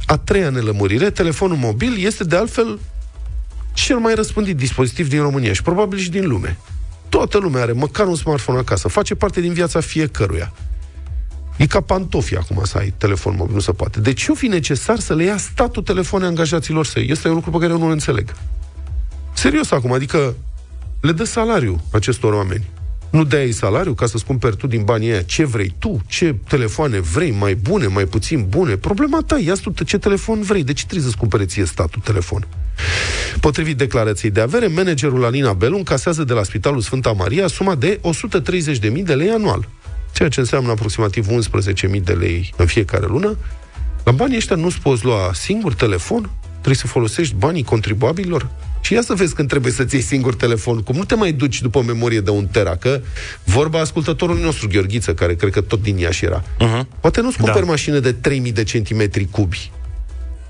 [0.05, 2.79] a treia nelămurire, telefonul mobil este de altfel
[3.75, 6.57] cel mai răspândit dispozitiv din România și probabil și din lume.
[7.09, 8.87] Toată lumea are măcar un smartphone acasă.
[8.87, 10.53] Face parte din viața fiecăruia.
[11.57, 13.99] E ca pantofi acum să ai telefon mobil, nu se poate.
[13.99, 17.07] De ce o fi necesar să le ia statul telefoane angajaților săi?
[17.09, 18.33] Este un lucru pe care eu nu-l înțeleg.
[19.33, 20.35] Serios acum, adică
[21.01, 22.69] le dă salariu acestor oameni.
[23.09, 26.35] Nu dai ei salariu ca să-ți cumperi tu din banii aia ce vrei tu, ce
[26.47, 28.75] telefoane vrei, mai bune, mai puțin bune.
[28.75, 30.63] Problema ta, ia tu ce telefon vrei.
[30.63, 32.47] De ce trebuie să-ți cumpere ție statul telefon?
[33.39, 37.99] Potrivit declarației de avere, managerul Alina Belu încasează de la Spitalul Sfânta Maria suma de
[38.81, 39.67] 130.000 de lei anual,
[40.13, 43.37] ceea ce înseamnă aproximativ 11.000 de lei în fiecare lună.
[44.03, 48.49] La banii ăștia nu-ți poți lua singur telefon, trebuie să folosești banii contribuabililor.
[48.81, 51.61] Și ia să vezi când trebuie să-ți iei singur telefon, cum nu te mai duci
[51.61, 53.01] după o memorie de un tera, că
[53.43, 56.41] vorba ascultătorului nostru, Gheorghiță, care cred că tot din Iași era.
[56.43, 56.99] Uh-huh.
[56.99, 57.71] Poate nu-ți cumperi Da.
[57.71, 59.71] mașină de 3000 de centimetri cubi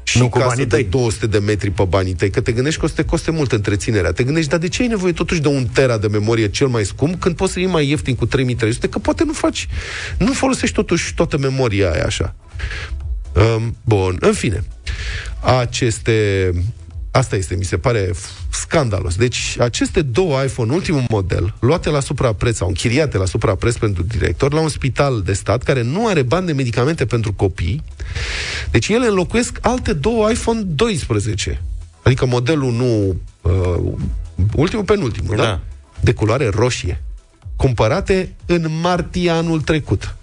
[0.08, 0.84] și Nu cu casă banii de tăi.
[0.84, 3.52] 200 de metri pe banii tăi, că te gândești că o să te coste mult
[3.52, 4.12] întreținerea.
[4.12, 6.86] Te gândești, dar de ce ai nevoie totuși de un tera de memorie cel mai
[6.86, 8.88] scump când poți să iei mai ieftin cu 3300?
[8.88, 9.68] Că poate nu faci,
[10.18, 12.36] nu folosești totuși toată memoria aia așa.
[13.34, 14.64] Um, bun, în fine.
[15.40, 16.50] Aceste...
[17.16, 19.16] Asta este, mi se pare f- scandalos.
[19.16, 24.54] Deci, aceste două iPhone, ultimul model, luate la suprapreț sau închiriate la suprapreț pentru director,
[24.54, 27.84] la un spital de stat care nu are bani de medicamente pentru copii,
[28.72, 31.62] deci ele înlocuiesc alte două iPhone 12.
[32.04, 33.16] Adică modelul nu...
[33.42, 33.94] Uh,
[34.56, 35.44] ultimul penultimul, da.
[35.44, 35.50] Da.
[35.50, 35.62] da?
[36.00, 37.02] De culoare roșie.
[37.56, 40.16] Cumpărate în martie anul trecut.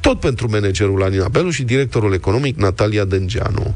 [0.00, 3.74] Tot pentru managerul Anina Belu și directorul economic Natalia Dângeanu.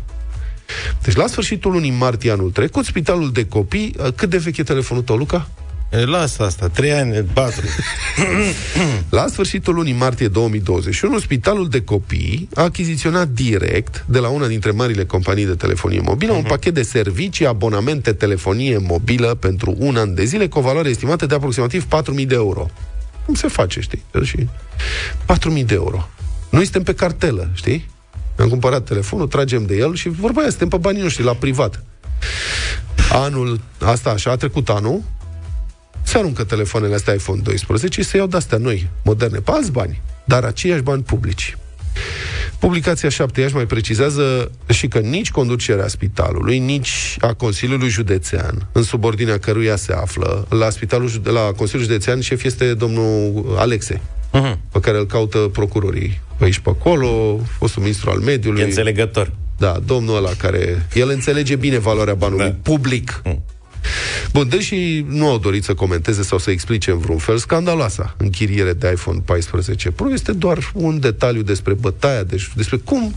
[1.02, 3.94] Deci la sfârșitul lunii martie anul trecut, spitalul de copii...
[3.98, 5.48] uh, Cât de vechi e telefonul tău, Luca?
[5.92, 7.66] E, Lasă asta, trei ani, patru.
[9.08, 14.70] La sfârșitul lunii martie 2021, Spitalul de Copii a achiziționat direct de la una dintre
[14.70, 16.36] marile companii de telefonie mobilă uh-huh.
[16.36, 20.88] un pachet de servicii, abonamente, telefonie mobilă pentru un an de zile cu o valoare
[20.88, 21.86] estimată de aproximativ
[22.18, 22.70] 4.000 de euro.
[23.24, 24.02] Cum se face, știi?
[24.22, 24.48] Și
[25.58, 26.08] 4.000 de euro.
[26.50, 27.88] Noi suntem pe cartelă, știi?
[28.38, 31.84] Am cumpărat telefonul, tragem de el și vorba aia, suntem pe banii noștri, la privat.
[33.12, 35.02] Anul, asta așa, a trecut anul,
[36.02, 40.00] se aruncă telefoanele astea iPhone 12 și se iau de-astea noi, moderne, pe alți bani,
[40.24, 41.56] dar aceiași bani publici.
[42.58, 48.82] Publicația 7 Iași mai precizează și că nici conducerea spitalului, nici a Consiliului Județean, în
[48.82, 54.00] subordinea căruia se află, la, spitalul, jude- la Consiliul Județean, șef este domnul Alexe,
[54.34, 54.56] Uh-huh.
[54.72, 58.60] pe care îl caută procurorii pe aici pe acolo, fostul ministru al mediului.
[58.60, 59.32] E înțelegător.
[59.58, 60.86] Da, domnul ăla care...
[60.94, 62.56] El înțelege bine valoarea banului Da.
[62.62, 63.20] public.
[63.24, 63.44] Mm.
[64.32, 68.72] Bun, deși nu au dorit să comenteze sau să explice în vreun fel, scandaloasa închiriere
[68.72, 73.14] de iPhone 14 Pro este doar un detaliu despre bătaia, deci despre cum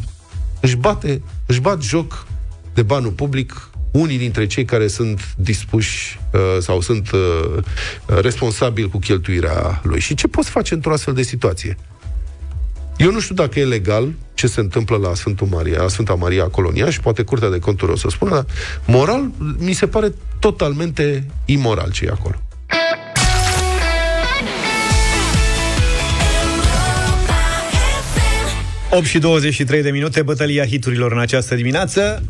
[0.59, 2.27] își, bate, își bat joc
[2.73, 7.63] de banul public unii dintre cei care sunt dispuși uh, sau sunt uh,
[8.21, 9.99] responsabili cu cheltuirea lui.
[9.99, 11.77] Și ce poți face într-o astfel de situație?
[12.97, 16.43] Eu nu știu dacă e legal ce se întâmplă la Sfântul Maria, la Sfânta Maria
[16.43, 18.45] Colonia și poate Curtea de Conturi o să spună, dar
[18.85, 22.41] moral mi se pare totalmente imoral ce e acolo.
[28.89, 32.23] 8 și 23 de minute, bătălia hiturilor în această dimineață.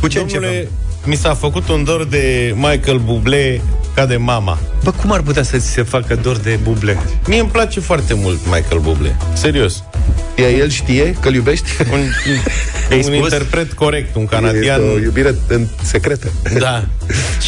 [0.00, 0.68] Cu ce Domnule, începem?
[1.04, 3.60] Mi s-a făcut un dor de Michael Bublé
[3.94, 4.58] ca de mama.
[4.82, 6.98] Bă, cum ar putea să ți se facă dor de buble?
[7.26, 9.16] Mie îmi place foarte mult Michael Bublé.
[9.32, 9.84] Serios.
[10.36, 11.68] Ea el știe că îl iubești?
[11.92, 12.00] Un,
[12.90, 13.14] I-ai un spus?
[13.14, 14.80] interpret corect, un canadian.
[14.80, 16.32] Este o iubire în secretă.
[16.58, 16.84] Da.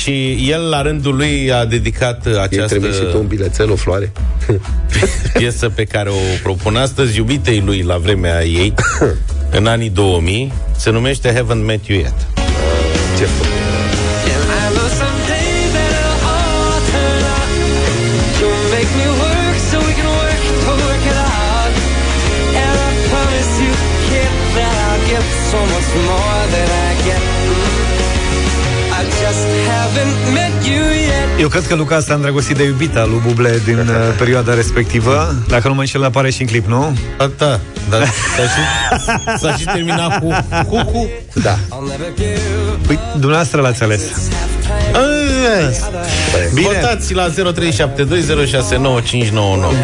[0.03, 3.77] Și el, la rândul lui, a dedicat Ai această trimis și tu un bilețel, o
[3.77, 4.12] floare?
[5.38, 8.75] piesă pe care o propun astăzi, iubitei lui la vremea ei,
[9.59, 12.36] în anii 2000, se numește Haven't Met You Yet.
[13.16, 13.56] Ce
[31.40, 33.87] Eu cred că Luca s-a îndrăgostit de iubita lui Buble din uh,
[34.18, 35.35] perioada respectivă.
[35.49, 36.99] Dacă nu mă înșel, apare și în clip, nu?
[37.18, 38.61] Da, da, da s-a, și,
[39.40, 41.09] s-a și terminat cu cu-cu.
[41.35, 41.59] Da.
[42.87, 44.03] Păi, dumneavoastră l-ați ales.
[46.55, 46.66] Bine.
[46.66, 47.33] Votați la 0372069599.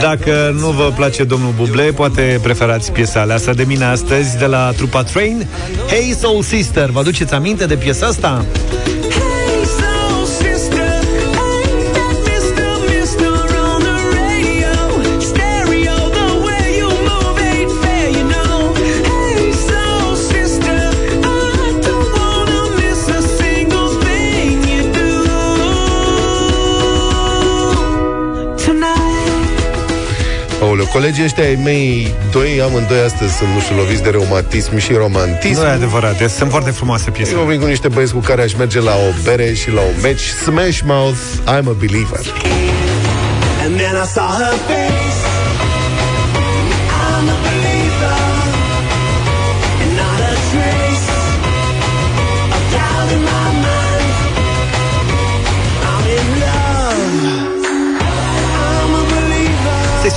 [0.00, 4.72] Dacă nu vă place domnul Buble, poate preferați piesa aleasă de mine astăzi de la
[4.76, 5.46] trupa Train.
[5.88, 8.44] Hey Soul Sister, vă aduceți aminte de piesa asta?
[30.92, 35.60] Colegii ăștia ai mei, doi, amândoi astăzi sunt, nu știu, loviți de reumatism și romantism.
[35.60, 37.32] Nu e adevărat, sunt foarte frumoase piese.
[37.32, 39.94] Eu vin cu niște băieți cu care aș merge la o bere și la un
[40.02, 40.22] match.
[40.22, 42.20] Smash Mouth, I'm a believer.
[43.64, 45.01] And then I saw her face.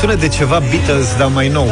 [0.05, 1.67] Sună de ceva Beatles, dar mai nou.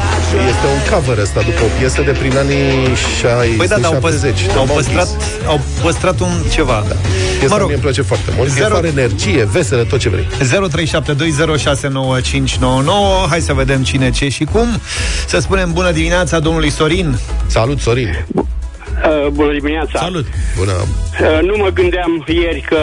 [0.50, 4.00] Este un cover ăsta după o piesă de prin anii 60 Păi da, dar au,
[4.00, 4.56] păs- 70.
[4.56, 5.08] au, păstrat,
[5.46, 6.84] au păstrat un ceva.
[6.88, 6.96] Da.
[7.40, 8.50] Piesa Mă rog, mie îmi place foarte mult.
[8.50, 8.76] Zero- Zero...
[8.76, 10.26] Are energie, veselă, tot ce vrei.
[10.26, 10.30] 0372069599
[13.30, 14.68] Hai să vedem cine, ce și cum
[15.28, 17.18] Să spunem bună dimineața domnului Sorin
[17.48, 18.26] Salut, Sorin!
[18.36, 18.44] Uh,
[19.32, 20.00] bună dimineața!
[20.00, 20.26] Salut!
[20.58, 20.72] Bună!
[20.72, 22.78] Uh, nu mă gândeam ieri că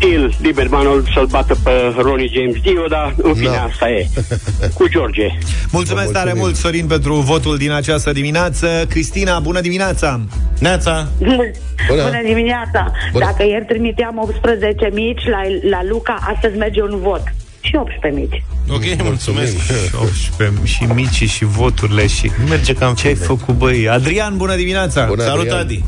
[0.00, 3.62] il, Libermanul, să-l bată pe Ronnie James Dio, dar în fine, Da.
[3.62, 4.06] asta e.
[4.78, 5.26] Cu George.
[5.72, 10.20] Mulțumesc tare mult, Sorin, pentru votul din această dimineață Cristina, bună dimineața
[10.60, 11.08] Neața!
[11.18, 11.50] Bună!
[11.88, 12.92] Bună dimineața!
[13.12, 13.24] Bună.
[13.24, 17.22] Dacă ieri trimiteam 18 mici la, la Luca, astăzi merge un vot.
[17.68, 18.42] Și 18 mici.
[18.70, 19.56] Ok, mulțumesc!
[20.00, 22.30] 18 și mici și voturile și...
[22.48, 23.26] Merge cam Ce ai fine.
[23.26, 23.88] făcut, băi?
[23.88, 25.04] Adrian, bună dimineața!
[25.06, 25.58] Bună, Salut, Adrian.
[25.58, 25.84] Adi!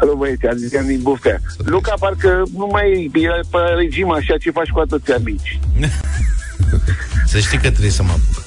[0.00, 1.40] Salut băieți, Adrian din Buftea.
[1.64, 5.58] Luca parcă nu mai e pe regim așa ce faci cu atâția mici.
[7.32, 8.42] Să știi că trebuie să mă apuc.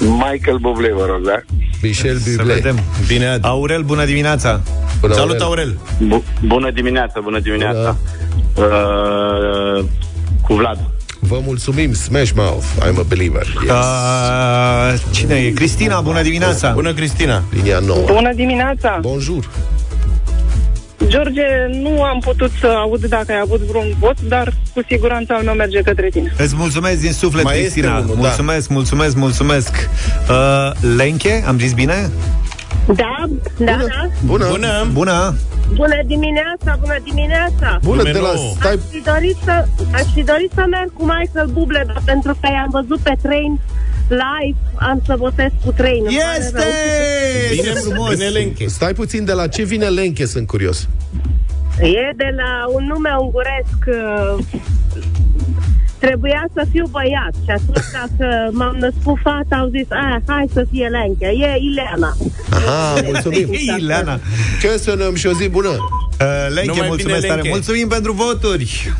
[0.00, 1.40] Michael Bublé, vă rog, da?
[1.82, 2.54] Michel Să Bublé.
[2.54, 3.46] vedem Bine, Adi!
[3.46, 4.60] Aurel, bună dimineața!
[5.00, 5.78] Bună, Salut, Aurel!
[6.08, 7.96] Bu- bună dimineața, bună dimineața.
[8.56, 9.84] Uh,
[10.42, 10.90] cu Vlad.
[11.20, 13.46] Vă mulțumim, Smash Mouth, I'm a believer.
[13.62, 13.70] Yes.
[13.72, 15.50] Uh, cine e?
[15.50, 16.70] Cristina, bună dimineața!
[16.72, 17.42] Bună, Cristina!
[17.52, 18.04] Linia nouă.
[18.12, 18.98] Bună dimineața!
[19.00, 19.50] Bonjour!
[21.06, 21.42] George,
[21.82, 25.54] nu am putut să aud dacă ai avut vreun vot, dar cu siguranță al meu
[25.54, 26.34] merge către tine.
[26.38, 27.86] Îți mulțumesc din suflet, Mai Cristina.
[27.88, 28.20] este unul, da.
[28.20, 29.88] mulțumesc, mulțumesc, mulțumesc.
[30.28, 32.10] Uh, Lenche, am zis bine?
[32.96, 33.24] Da,
[33.58, 34.08] da, da.
[34.24, 34.46] Bună!
[34.50, 34.86] Bună!
[34.92, 35.34] Bună!
[35.74, 37.78] Bună dimineața, bună dimineața.
[37.82, 38.32] Bună, Nume de la...
[38.34, 38.54] nouă.
[38.58, 38.72] Stai...
[38.72, 42.48] Aș fi dorit să, aș fi dorit să merg cu Michael Bublé, dar pentru că
[42.52, 43.60] i-am văzut pe train
[44.08, 46.04] live, am să votez cu train.
[46.06, 46.58] Îmi pare Este!
[46.58, 46.70] rău.
[47.54, 48.14] Bine frumos!
[48.14, 48.66] Bine, Lenche!
[48.66, 50.88] Stai puțin, de la ce vine Lenche, sunt curios.
[51.80, 54.44] E de la un nume unguresc uh,
[56.00, 60.66] Trebuia să fiu băiat Și atunci dacă m-am născut fata Au zis, a, hai să
[60.70, 62.16] fie Lenche E Ileana
[62.50, 63.48] Aha, mulțumim.
[63.50, 64.20] Ei, Ileana.
[64.60, 65.68] Ce să ne și o zi bună?
[65.68, 67.40] Uh, Lenche, Numai mulțumesc bine, tare.
[67.40, 67.48] Lenche.
[67.50, 68.92] Mulțumim pentru voturi.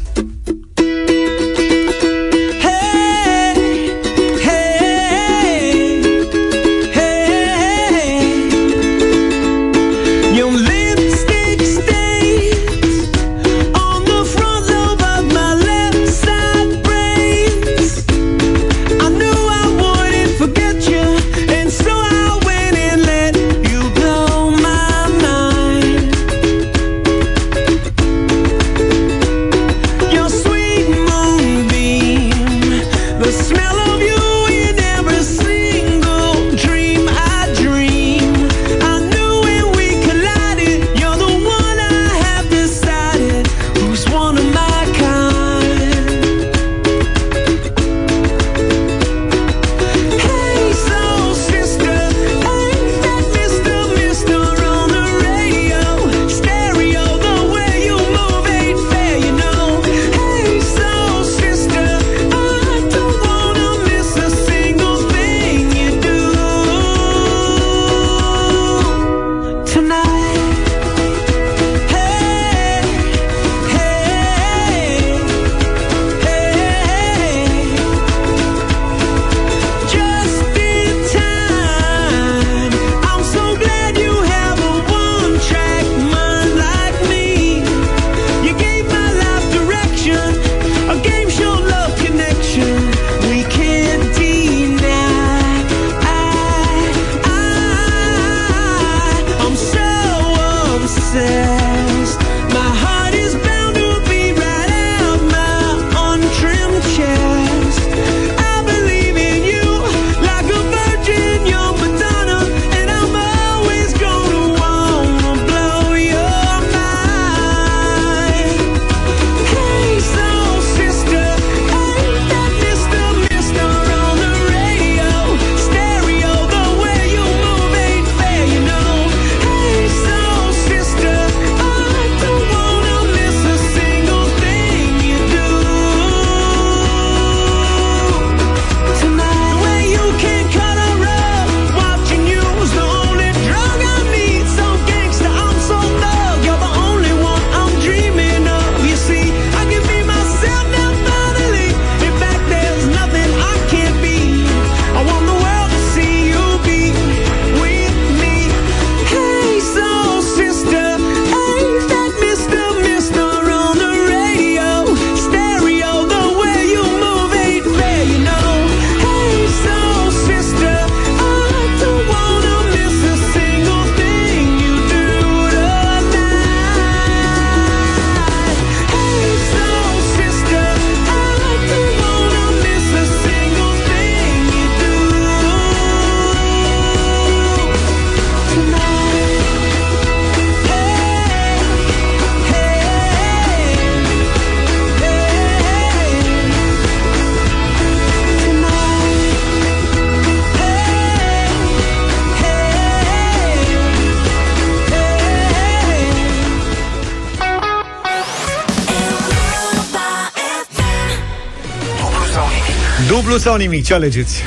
[213.41, 213.84] Sau nimic?
[213.84, 214.45] Ce alegeți?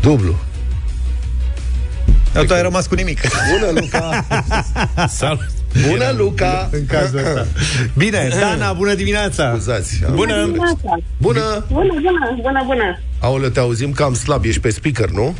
[0.00, 0.34] Dublu.
[2.32, 3.20] Dar tu ai rămas cu nimic.
[3.52, 4.24] Bună, Luca!
[5.20, 5.46] Salut!
[5.88, 6.68] Bună, Luca!
[6.72, 7.46] În cazul ăsta.
[7.96, 9.50] Bine, Dana, bună dimineața!
[9.50, 10.00] Scuzați.
[10.12, 10.46] Bună!
[10.46, 10.72] Bună,
[11.18, 11.64] Bună!
[11.72, 12.98] bună, bună, bună, bună.
[13.20, 15.34] Aoleu, te auzim cam slab, ești pe speaker, nu?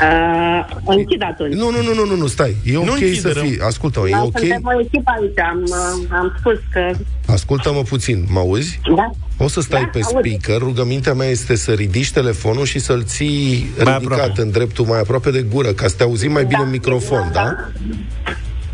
[0.00, 1.54] Uh, închid atunci.
[1.54, 2.56] Nu, nu, nu, nu, nu, nu stai.
[2.64, 3.42] E ok închide, să rău.
[3.44, 3.58] fii.
[3.60, 4.38] Ascultă-mă, e Da, ok?
[4.38, 6.90] Suntem o echipă aici, am, uh, am spus că...
[7.32, 8.80] Ascultă-mă puțin, mă auzi?
[8.96, 9.10] Da?
[9.38, 10.24] O să stai Da, pe aud.
[10.24, 14.40] speaker, rugămintea mea este să ridici telefonul și să-l ții Mai ridicat aproape.
[14.40, 17.54] în dreptul mai aproape de gură, ca să te auzim mai bine în microfon, da?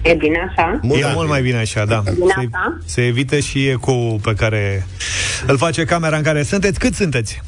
[0.02, 0.80] E bine așa?
[0.82, 1.98] E mult mai bine așa, da.
[2.04, 2.78] Bine Se, așa?
[2.84, 4.86] se evite și ecoul pe care
[5.46, 6.78] îl face camera în care sunteți.
[6.78, 7.42] Cât sunteți?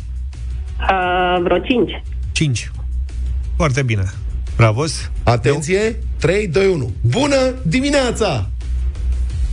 [0.81, 2.03] Uh, vreo 5.
[2.33, 2.71] 5.
[3.57, 4.05] Foarte bine.
[4.57, 5.11] Bravos.
[5.23, 6.93] Atenție, 3, 2, 1.
[7.01, 8.49] Bună dimineața!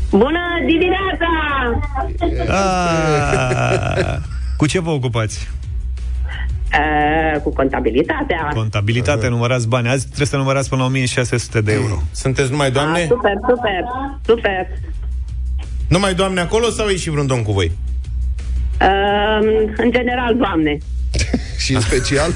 [0.09, 1.27] Bună dimineața!
[2.47, 4.17] Ah,
[4.57, 5.49] cu ce vă ocupați?
[6.79, 8.51] Uh, cu contabilitatea.
[8.53, 9.87] Contabilitate, numărați bani.
[9.87, 12.01] Azi trebuie să numărați până la 1600 de euro.
[12.11, 13.05] Sunteți numai Ah, doamne?
[13.07, 13.83] super, super,
[14.25, 14.67] super.
[15.87, 17.71] Numai doamne acolo sau e și vreun domn cu voi?
[18.81, 20.77] Uh, în general, doamne.
[21.63, 22.33] Și în special?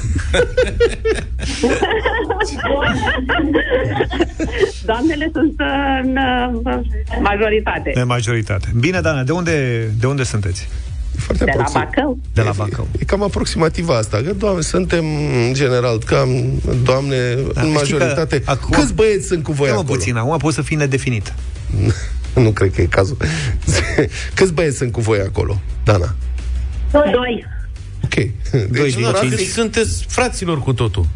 [4.84, 5.66] Doamnele sunt uh,
[6.02, 6.16] în
[6.64, 6.80] uh,
[7.20, 7.90] majoritate.
[7.94, 8.68] De majoritate.
[8.78, 10.68] Bine, Dana, de unde, de unde sunteți?
[11.18, 12.18] Foarte De la aproxim- Bacău.
[12.32, 12.88] De la Bacău.
[12.98, 15.04] E cam aproximativ asta, că doamne, suntem
[15.46, 16.28] în general cam
[16.82, 18.40] doamne Da, în știi majoritate.
[18.40, 19.88] că acum- Câți băieți sunt cu voi Mă acolo?
[19.94, 21.32] puțin, acum pot să fii nedefinit.
[22.34, 23.16] nu cred că e cazul.
[24.34, 26.14] Câți băieți sunt cu voi acolo, Dana?
[26.92, 27.44] Doi.
[28.18, 28.24] Ok.
[28.52, 29.18] Doi Deci, din nu, cinci.
[29.28, 31.06] practic, Sunteți fraților cu totul.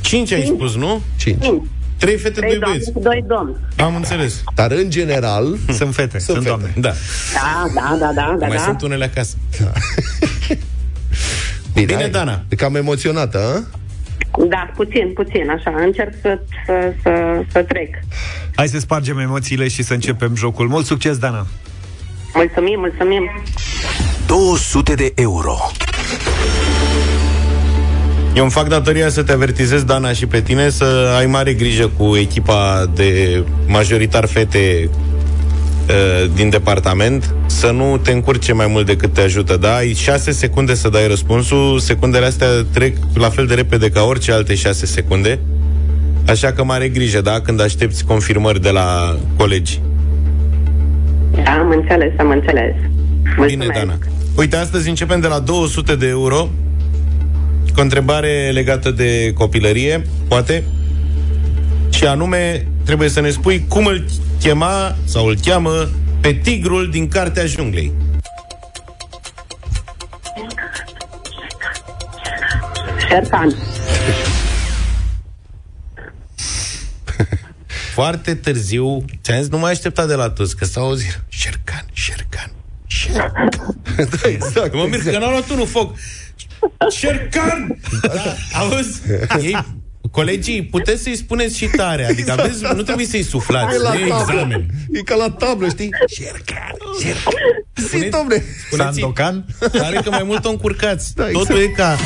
[0.00, 1.02] Cinci ai spus, nu?
[1.16, 1.44] cinci.
[1.98, 2.92] Trei fete, Trei doi doamne băieți.
[2.92, 3.56] cu doi domni.
[3.76, 4.42] Am înțeles.
[4.54, 6.48] Dar în general, Sunt fete, sunt, fete.
[6.48, 6.72] doamne.
[6.76, 6.92] Da.
[7.34, 8.46] Da, da, da, da, da.
[8.46, 8.62] Mai da.
[8.62, 9.36] sunt unele acasă.
[11.74, 12.10] bine, Bine, hai.
[12.10, 12.44] Dana.
[12.48, 13.78] E cam emoționată, a?
[14.48, 15.74] Da, puțin, puțin, așa.
[15.84, 17.88] Încerc să, să, să, să trec.
[18.56, 20.68] Hai să spargem emoțiile și să începem jocul.
[20.68, 21.46] Mult succes, Dana!
[22.34, 23.30] Mulțumim, mulțumim.
[24.26, 25.56] 200 de euro.
[28.34, 31.90] Eu îmi fac datoria să te avertizez, Dana, și pe tine să ai mare grijă
[31.96, 39.12] cu echipa de majoritar fete uh, din departament, să nu te încurce mai mult decât
[39.12, 39.74] te ajută, da?
[39.74, 44.32] Ai șase secunde să dai răspunsul, secundele astea trec la fel de repede ca orice
[44.32, 45.38] alte șase secunde,
[46.26, 47.40] așa că mare grijă, da?
[47.40, 49.80] Când aștepți confirmări de la colegi.
[51.42, 52.74] Da, am înțeles, am înțeles.
[53.36, 53.56] Mulțumesc.
[53.56, 53.98] Bine, Dana.
[54.36, 56.48] Uite, astăzi începem de la 200 de euro
[57.74, 60.64] cu o întrebare legată de copilărie, poate,
[61.90, 64.04] și anume trebuie să ne spui cum îl
[64.40, 65.88] chema sau îl cheamă
[66.20, 67.92] pe tigrul din Cartea Junglei.
[73.08, 73.54] Șercan.
[77.94, 81.22] Foarte târziu, ți-am zis, nu mai aștepta de la toți, că s-a auzit.
[81.28, 82.50] Șercan, șercan,
[82.86, 83.48] șercan.
[84.22, 84.74] da, exact.
[84.74, 85.96] Mă mir că n-au luat unul foc.
[86.90, 87.78] Șercan!
[88.02, 89.00] Da, auzi?
[89.40, 89.56] Ei,
[90.10, 92.40] colegii, puteți să-i spuneți și tare, adică Exact.
[92.40, 94.32] aveți, nu trebuie să-i suflați, E la nu e tablă.
[94.32, 94.66] examen.
[94.92, 95.88] E ca la tablă, știi?
[96.16, 96.72] Șercan,
[97.02, 97.32] șercan.
[97.76, 98.42] Zi, Spuneți- domne.
[98.66, 99.46] Spuneți-i, Sandokan?
[99.72, 101.14] Pare că mai mult o încurcați.
[101.14, 101.46] Da, exact.
[101.46, 101.96] Totul e ca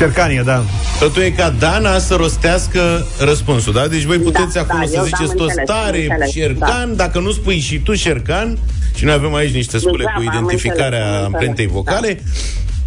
[0.00, 0.64] Șercanie, da.
[0.98, 3.88] Totul e ca Dana să rostească răspunsul, da?
[3.88, 6.30] Deci voi puteți Da, acum da, să eu ziceți am toți înțeles, am tare, înțeles,
[6.30, 7.04] șercan, da.
[7.04, 8.58] dacă nu spui și tu șercan,
[8.94, 12.22] și noi avem aici niște spule Da, cu am identificarea înțeles, am înțeles, amprentei vocale,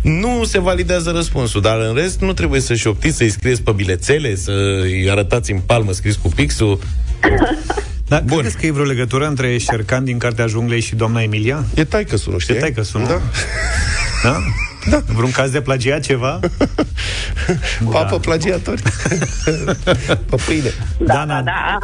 [0.02, 4.36] nu se validează răspunsul, dar în rest nu trebuie să șoptiți, să-i scrieți pe bilețele,
[4.36, 6.80] să-i arătați în palmă scris cu pixul.
[8.08, 8.38] Dar Bun.
[8.38, 11.66] credeți că e vreo legătură între Șercan din Cartea Junglei și doamna Emilia?
[11.74, 12.56] E taică nu știi?
[12.56, 13.06] E taică nu?
[13.06, 13.22] Da.
[14.24, 14.40] Da?
[14.90, 15.02] Da.
[15.16, 16.40] Vreun caz de plagiat ceva?
[17.92, 18.82] Papă plagiatori.
[20.30, 20.72] pe pâine.
[20.98, 21.78] Dana, Da,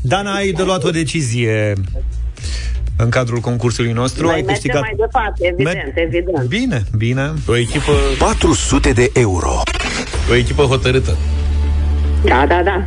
[0.00, 1.72] Dana, ai de luat o decizie
[2.96, 4.26] în cadrul concursului nostru.
[4.26, 4.80] Mai ai mergem câștigat...
[4.80, 6.48] mai departe, evident, evident.
[6.48, 7.32] Bine, bine.
[7.46, 9.62] O echipă, 400 de euro.
[10.30, 11.16] o echipă hotărâtă.
[12.24, 12.84] Da, da, da.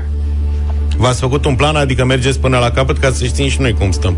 [0.98, 3.92] V-ați făcut un plan, adică mergeți până la capăt ca să știm și noi cum
[3.92, 4.16] stăm.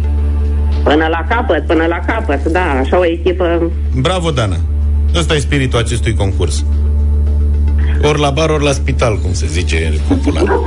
[0.83, 3.71] Până la capăt, până la capăt, da, așa o echipă...
[3.95, 4.57] Bravo, Dana!
[5.15, 6.65] Ăsta e spiritul acestui concurs.
[8.01, 10.59] Ori la bar, ori la spital, cum se zice popular.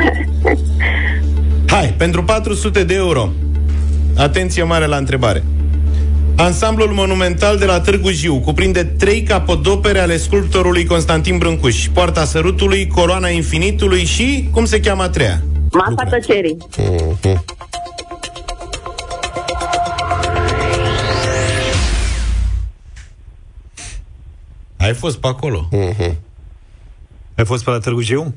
[1.67, 3.33] Hai, pentru 400 de euro.
[4.17, 5.45] Atenție mare la întrebare.
[6.37, 11.89] Ansamblul monumental de la Târgu Jiu cuprinde trei capodopere ale sculptorului Constantin Brâncuș.
[11.93, 14.49] Poarta Sărutului, Coroana Infinitului și...
[14.53, 15.43] Cum se cheamă a treia?
[15.73, 16.57] Masa tăcerii.
[16.79, 17.45] Mhm.
[24.87, 25.69] Ai fost pe acolo?
[25.73, 26.15] Uh-huh.
[27.35, 28.35] Ai fost pe la Târgu Jiu?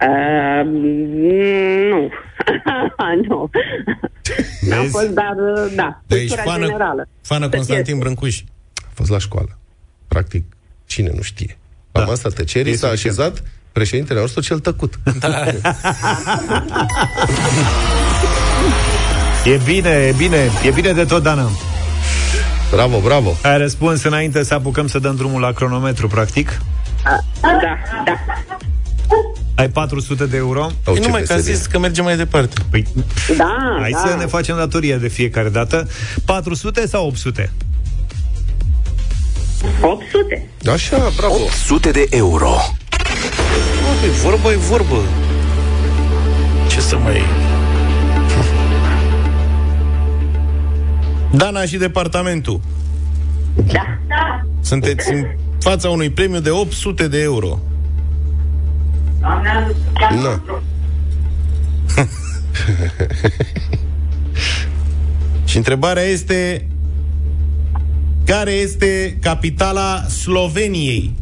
[0.00, 2.10] Uh, nu.
[3.28, 3.50] nu.
[4.60, 4.90] N-am Vezi?
[4.90, 6.00] fost, dar uh, da.
[6.06, 7.08] Deci cultura fană, generală.
[7.22, 8.02] fană Să Constantin fie.
[8.02, 8.42] Brâncuș.
[8.76, 9.58] A fost la școală.
[10.08, 10.44] Practic,
[10.86, 11.58] cine nu știe?
[11.92, 13.18] La masa tăcerii E s-a suficient.
[13.18, 13.42] așezat
[13.72, 14.94] președintele nostru cel tăcut.
[15.18, 15.44] Da.
[19.44, 21.48] E bine, e bine, e bine de tot, Dana.
[22.70, 23.36] Bravo, bravo.
[23.42, 26.60] Ai răspuns înainte să apucăm să dăm drumul la cronometru, practic.
[27.40, 27.58] Da,
[28.04, 28.14] da.
[29.54, 30.62] Ai 400 de euro.
[30.62, 31.56] Au, Păi ce numai că a veselie.
[31.56, 32.54] zis că mergem mai departe.
[32.70, 32.86] Păi,
[33.36, 33.98] Da, hai da.
[33.98, 35.88] să ne facem datoria de fiecare dată.
[36.24, 37.50] 400 sau 800?
[39.80, 40.48] 800.
[40.72, 41.34] Așa, bravo.
[41.34, 42.54] 800 de euro.
[44.00, 44.96] Bă, e vorbă, e vorbă.
[46.68, 47.22] Ce să mai...
[51.30, 52.60] Dana și departamentul.
[53.54, 53.98] Da.
[54.06, 54.42] da.
[54.60, 55.26] Sunteți în
[55.58, 57.58] fața unui premiu de 800 de euro.
[59.20, 60.42] Na.
[65.44, 66.68] Și întrebarea este
[68.24, 71.14] care este capitala Sloveniei?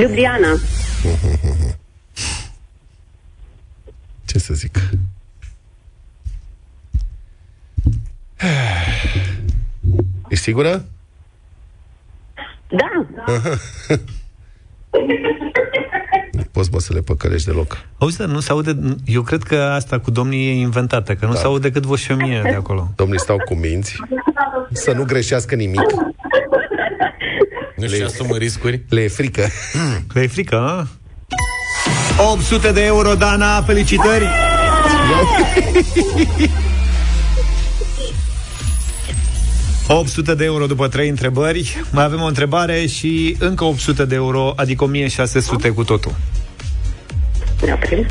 [0.00, 0.48] Ljubljana.
[4.34, 4.78] Ce să zic?
[10.28, 10.84] Ești sigură?
[12.68, 12.86] Da.
[16.50, 17.78] Poți, bă, să le păcălești deloc.
[17.98, 18.78] Auzi, dar nu se aude...
[19.04, 21.38] Eu cred că asta cu domnii e inventată, că nu Da.
[21.38, 22.90] se aude decât voșemie de acolo.
[22.96, 23.96] Domnii stau cu minți
[24.72, 25.80] să nu greșească nimic.
[27.76, 28.84] Nu știu, asumă riscuri.
[28.88, 29.46] Le e frică.
[30.12, 30.88] Le e frică, a?
[32.18, 34.28] 800 de euro, Dana, felicitări!
[39.88, 41.82] ...800 de euro după trei întrebări.
[41.90, 46.14] Mai avem o întrebare și încă 800 de euro, adică 1600 cu totul.
[47.64, 48.06] Ne oprim?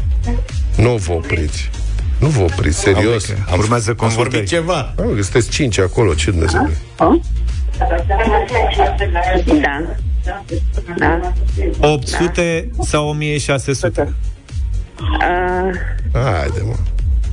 [0.75, 1.69] Nu vă opriți.
[2.19, 3.29] Nu vă opriți, serios.
[3.51, 4.45] Am, urmează Am vorbit consultări.
[4.45, 4.93] ceva.
[4.99, 6.69] Am, sunteți cinci acolo, ce Dumnezeu.
[6.97, 7.17] Da.
[10.97, 11.33] Da.
[11.79, 14.13] 800 sau 1600?
[15.01, 15.79] Uh,
[16.13, 16.75] Haide, mă.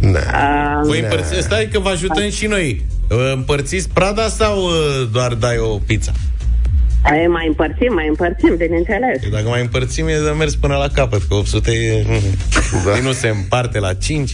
[0.00, 0.18] Ne.
[0.18, 2.84] uh, Păi împărți, stai că vă ajutăm și noi.
[3.10, 6.12] Uh, Împărțiți prada sau uh, doar dai o pizza?
[7.22, 9.22] e, mai împărțim, mai împărțim, bineînțeles.
[9.22, 12.06] Că Dacă mai împărțim, e de mers până la capăt, că 800 e...
[12.84, 13.00] Da.
[13.02, 14.32] nu se împarte la 5.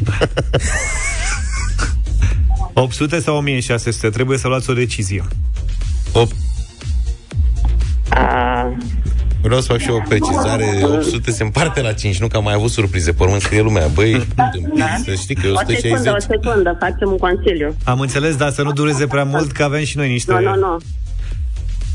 [2.72, 4.09] 800 sau 1600?
[4.09, 5.24] Trebuie să luați o decizie.
[6.12, 6.34] 8.
[9.47, 12.42] Vreau să fac și eu o precizare 800 se împarte la 5 Nu că am
[12.44, 14.26] mai avut surprize Pe urmă scrie lumea Băi,
[15.05, 17.74] să știi că e o secundă, 160 o secundă, facem un consiliu.
[17.84, 20.55] Am înțeles, dar să nu dureze prea mult, că avem și noi niște, Nu, nu,
[20.57, 20.76] nu.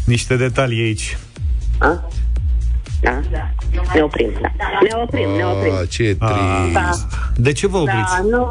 [0.06, 1.18] niște detalii aici.
[1.78, 2.10] A?
[3.02, 3.20] Da.
[3.94, 4.48] Ne oprim, da.
[4.82, 5.74] Ne oprim, ne oprim.
[5.74, 6.30] Ah, ce Ah.
[6.32, 6.74] trist.
[6.74, 6.90] Da.
[7.36, 7.98] De ce vă opriți?
[7.98, 8.48] Da, nu...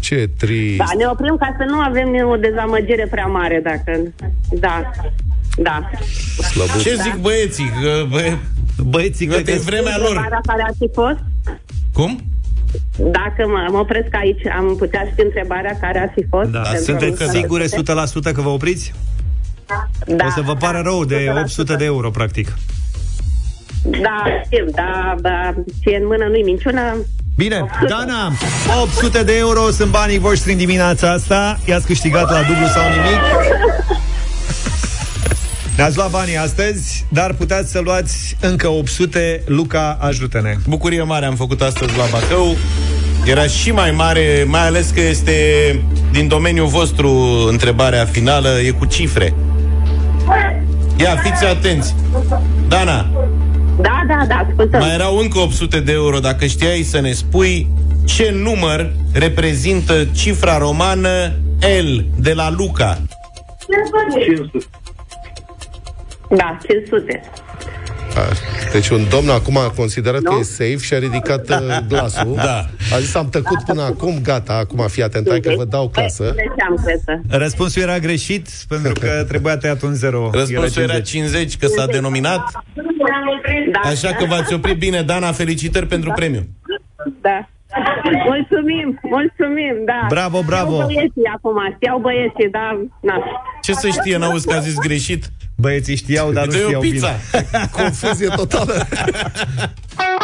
[0.00, 0.76] Ce trist.
[0.76, 4.00] Da, ne oprim ca să nu avem o dezamăgire prea mare, dacă...
[4.50, 4.90] Da.
[5.56, 5.90] Da.
[6.50, 6.82] Slăbuț.
[6.82, 7.70] Ce zic băieții?
[7.82, 8.36] Că, bă,
[8.82, 9.62] Băieții, că cred de că...
[9.64, 11.18] vremea lor Întrebarea care ar fi fost?
[11.92, 12.22] Cum?
[12.96, 16.48] Dacă mă, mă opresc aici, am putea ști întrebarea care ar fi fost?
[16.50, 18.92] Da, Pentru sunteți că- sigure 100% că vă opriți?
[20.06, 20.24] Da.
[20.26, 21.38] O să vă pară rău de 100%.
[21.40, 22.52] 800 de euro, practic.
[23.82, 26.96] Da, știm, da, da, ce în mână nu-i minciună.
[27.36, 28.32] Bine, Dana,
[28.82, 31.58] 800 de euro sunt banii voștri în dimineața asta.
[31.64, 33.20] I-ați câștigat la dublu sau nimic.
[35.76, 39.42] Ne-ați luat banii astăzi, dar puteți să luați încă 800.
[39.46, 40.54] Luca, ajută-ne.
[40.68, 42.56] Bucurie mare am făcut astăzi la Bacău
[43.24, 45.32] Era și mai mare Mai ales că este
[46.12, 47.08] din domeniul vostru
[47.48, 49.34] Întrebarea finală E cu cifre
[50.96, 51.94] Ia, fiți atenți
[52.68, 53.06] Dana,
[53.80, 54.80] Da, da, da, ascultăm.
[54.80, 57.68] mai erau încă 800 de euro Dacă știai să ne spui
[58.04, 61.32] Ce număr reprezintă cifra romană
[61.82, 62.98] L de la Luca
[66.36, 67.20] Da, 500.
[68.16, 68.20] A,
[68.72, 71.56] Deci un domn acum a considerat că e safe și a ridicat uh,
[71.88, 72.34] glasul.
[72.34, 72.64] Da.
[72.94, 76.32] A zis, am tăcut până acum, gata, acum fii atent, hai că vă dau clasă.
[76.36, 77.20] Deci am cresă.
[77.28, 80.30] Răspunsul era greșit, pentru că trebuia tăiat un 0.
[80.32, 82.42] Răspunsul era 50 că s-a denominat
[83.72, 86.46] Da, Așa că v-ați oprit bine Dana, felicitări pentru premiu
[87.20, 87.38] da.
[88.30, 90.06] Mulțumim, mulțumim, da.
[90.08, 90.74] Bravo, bravo.
[90.74, 92.66] Știau băieții acum, știau băieții, da,
[93.00, 93.16] na.
[93.64, 95.30] Ce să știe, n-auzi că a zis greșit?
[95.56, 97.68] Băieții știau, dar nu Dă-i o știau pizza bine.
[97.70, 98.86] Confuzie totală.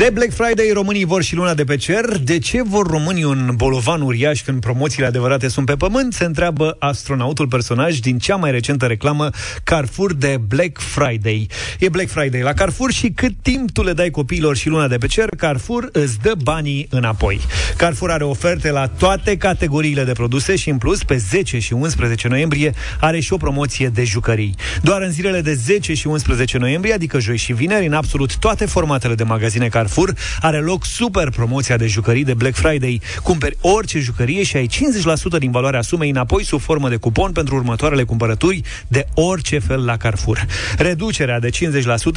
[0.00, 2.18] De Black Friday, românii vor și luna de pe cer.
[2.24, 6.12] De ce vor românii un bolovan uriaș când promoțiile adevărate sunt pe pământ?
[6.12, 9.30] Se întreabă astronautul personaj din cea mai recentă reclamă
[9.64, 11.46] Carrefour de Black Friday.
[11.78, 14.98] E Black Friday la Carrefour și cât timp tu le dai copiilor și luna de
[14.98, 17.40] pe cer, Carrefour îți dă banii înapoi.
[17.76, 22.28] Carrefour are oferte la toate categoriile de produse și în plus pe 10 și 11
[22.28, 24.54] noiembrie are și o promoție de jucării.
[24.82, 28.66] Doar în zilele de 10 și 11 noiembrie, adică joi și vineri, în absolut toate
[28.66, 29.88] formatele de magazine Carrefour,
[30.40, 33.00] are loc super promoția de jucării de Black Friday.
[33.22, 34.68] Cumperi orice jucărie și ai
[35.34, 39.84] 50% din valoarea sumei înapoi sub formă de cupon pentru următoarele cumpărături de orice fel
[39.84, 40.46] la Carrefour.
[40.76, 41.50] Reducerea de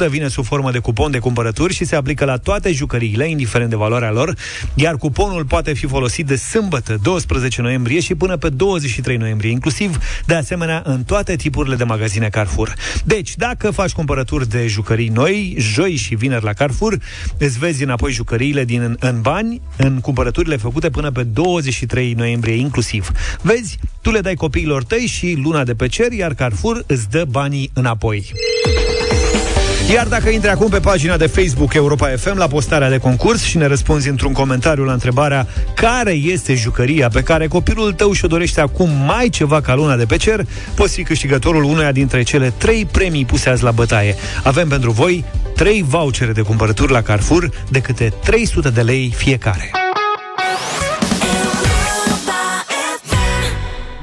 [0.06, 3.70] 50% vine sub formă de cupon de cumpărături și se aplică la toate jucăriile, indiferent
[3.70, 4.34] de valoarea lor,
[4.74, 9.98] iar cuponul poate fi folosit de sâmbătă, 12 noiembrie și până pe 23 noiembrie, inclusiv,
[10.26, 12.74] de asemenea, în toate tipurile de magazine Carrefour.
[13.04, 16.98] Deci, dacă faci cumpărături de jucării noi, joi și vineri la Carrefour,
[17.38, 23.10] îți vezi înapoi jucăriile din în bani în cumpărăturile făcute până pe 23 noiembrie inclusiv.
[23.42, 27.24] Vezi, tu le dai copiilor tăi și luna de pe cer, iar Carrefour îți dă
[27.30, 28.32] banii înapoi.
[29.92, 33.56] Iar dacă intri acum pe pagina de Facebook Europa FM la postarea de concurs și
[33.56, 38.60] ne răspunzi într-un comentariu la întrebarea care este jucăria pe care copilul tău și-o dorește
[38.60, 42.84] acum mai ceva ca luna de pe cer, poți fi câștigătorul unuia dintre cele trei
[42.84, 44.14] premii puse azi la bătaie.
[44.42, 45.24] Avem pentru voi
[45.54, 49.83] trei vouchere de cumpărături la Carrefour de câte 300 de lei fiecare.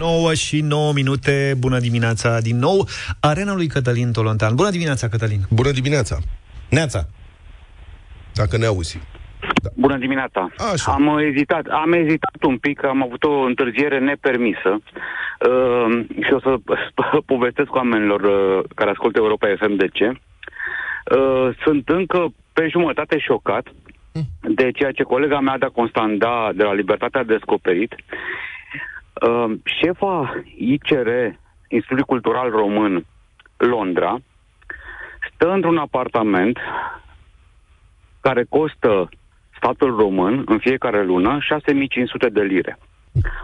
[0.02, 2.88] 9 și 9 minute, bună dimineața din nou,
[3.20, 4.56] arena lui Cătălin Tolontan.
[4.56, 5.39] Bună dimineața, Cătălin!
[5.49, 6.18] Bună dimineața!
[6.70, 7.02] Neața!
[8.34, 8.99] Dacă ne auzi.
[9.76, 10.49] Bună dimineața.
[10.74, 10.91] Așa.
[10.91, 16.56] Am ezitat, am ezitat un pic, am avut o întârziere nepermisă uh, și o să
[17.34, 20.08] povestesc oamenilor uh, care ascultă Europa FM de ce.
[20.10, 23.68] Uh, sunt încă pe jumătate șocat
[24.41, 27.95] de ceea ce colega mea de Constanda de la Libertatea a descoperit.
[29.14, 31.07] Uh, șefa ICR,
[31.68, 33.05] Institutului Cultural Român,
[33.57, 34.18] Londra,
[35.34, 36.57] stă într-un apartament
[38.22, 39.09] care costă
[39.55, 42.78] statul român în fiecare lună 6500 de lire.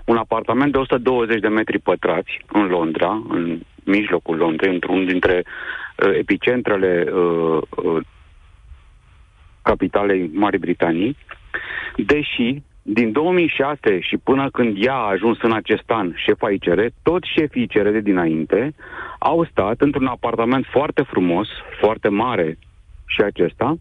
[0.06, 6.14] Un apartament de 120 de metri pătrați în Londra, în mijlocul Londrei, într-un dintre uh,
[6.18, 8.04] epicentrele uh, uh,
[9.62, 11.18] capitalei Marii Britanii,
[11.96, 17.28] deși din 2006 și până când ea a ajuns în acest an șefa ICR, toți
[17.36, 18.74] șefii ICR de dinainte
[19.20, 21.48] au stat într-un apartament foarte frumos,
[21.80, 22.58] foarte mare
[23.06, 23.78] și acesta,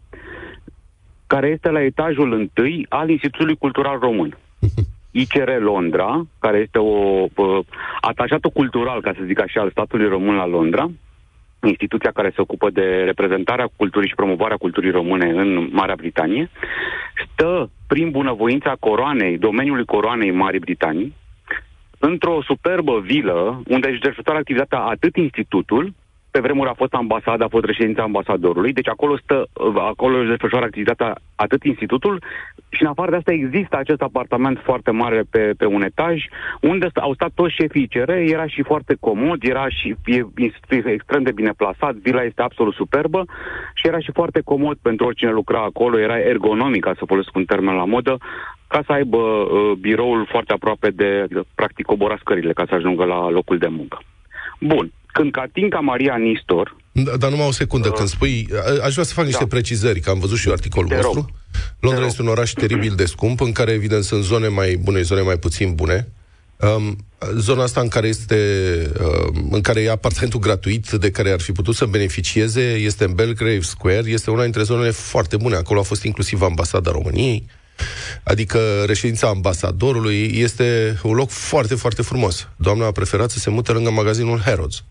[1.27, 4.37] care este la etajul întâi al Institutului Cultural Român.
[5.21, 7.59] ICR Londra, care este o uh,
[8.01, 10.89] atașatul cultural, ca să zic așa, al statului român la Londra,
[11.63, 16.49] instituția care se ocupă de reprezentarea culturii și promovarea culturii române în Marea Britanie,
[17.25, 21.13] stă prin bunăvoința coroanei, domeniului coroanei Marii Britanii,
[21.99, 25.93] într-o superbă vilă unde își desfășoară activitatea atât institutul,
[26.37, 30.65] pe vremuri a fost ambasada, a fost reședința ambasadorului, deci acolo stă, acolo își desfășoară
[30.65, 32.21] activitatea atât institutul
[32.69, 36.25] și în afară de asta există acest apartament foarte mare pe, pe un etaj,
[36.61, 40.91] unde sta- au stat toți șefii ICR, era și foarte comod, era și e, institutul
[40.91, 43.25] extrem de bine plasat, vila este absolut superbă
[43.73, 47.45] și era și foarte comod pentru oricine lucra acolo, era ergonomic, ca să folosesc un
[47.45, 48.17] termen la modă,
[48.67, 53.29] ca să aibă uh, biroul foarte aproape de, practic, cobora scările ca să ajungă la
[53.29, 53.99] locul de muncă.
[54.59, 54.91] Bun.
[55.17, 58.47] Când Catinca Maria Nistor, Da, dar numai o secundă, când spui...
[58.65, 59.47] a- Aș vrea să fac niște Da.
[59.47, 61.03] precizări, că am văzut și eu articolul Te rog.
[61.05, 61.35] vostru.
[61.79, 65.21] Londra este un oraș teribil de scump, în care, evident, sunt zone mai bune, zone
[65.21, 66.07] mai puțin bune.
[66.59, 66.95] Um,
[67.37, 68.37] zona asta în care este
[69.35, 73.13] um, în care e apartamentul gratuit de care ar fi putut să beneficieze este în
[73.13, 75.55] Belgrave Square, este una dintre zonele foarte bune.
[75.55, 77.45] Acolo a fost inclusiv ambasada României,
[78.23, 80.31] adică reședința ambasadorului.
[80.35, 82.47] Este un loc foarte, foarte frumos.
[82.55, 84.83] Doamna a preferat să se mute lângă magazinul Harrods.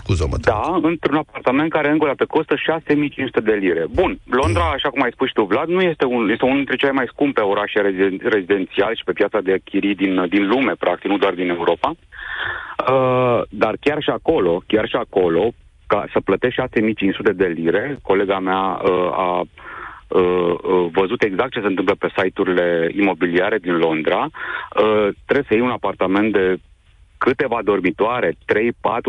[0.00, 0.36] Scuză-mă.
[0.40, 3.84] da, într-un apartament care încă o dată costă 6500 de lire.
[3.98, 6.76] Bun, Londra, așa cum ai spus și tu, Vlad, nu este, un, este unul dintre
[6.76, 11.10] cele mai scumpe orașe reziden- rezidențiale și pe piața de chirii din, din lume, practic,
[11.10, 11.88] nu doar din Europa.
[11.90, 15.52] Uh, dar chiar și acolo, chiar și acolo,
[15.86, 21.60] ca să plătești 6500 de lire, colega mea uh, a uh, uh, văzut exact ce
[21.60, 26.56] se întâmplă pe site-urile imobiliare din Londra, uh, trebuie să iei un apartament de
[27.18, 28.34] câteva dormitoare, 3-4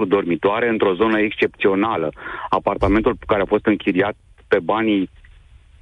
[0.07, 2.11] dormitoare într-o zonă excepțională.
[2.49, 4.15] Apartamentul care a fost închiriat
[4.47, 5.09] pe banii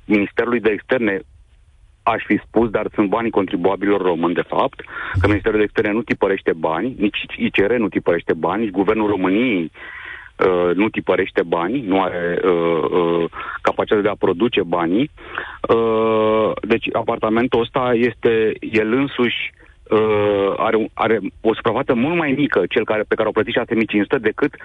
[0.06, 1.20] Ministerului de Externe
[2.04, 4.80] aș fi spus, dar sunt banii contribuabililor români, de fapt,
[5.20, 9.72] că Ministerul de Externe nu tipărește bani, nici ICR nu tipărește bani, nici Guvernul României
[9.72, 13.30] uh, nu tipărește bani, nu are uh, uh,
[13.62, 15.10] capacitatea de a produce banii.
[15.76, 19.65] Uh, deci apartamentul ăsta este el însuși uh,
[20.58, 24.18] are, un- are o suprafață mult mai mică, cel care, pe care o plătit 6500,
[24.18, 24.56] decât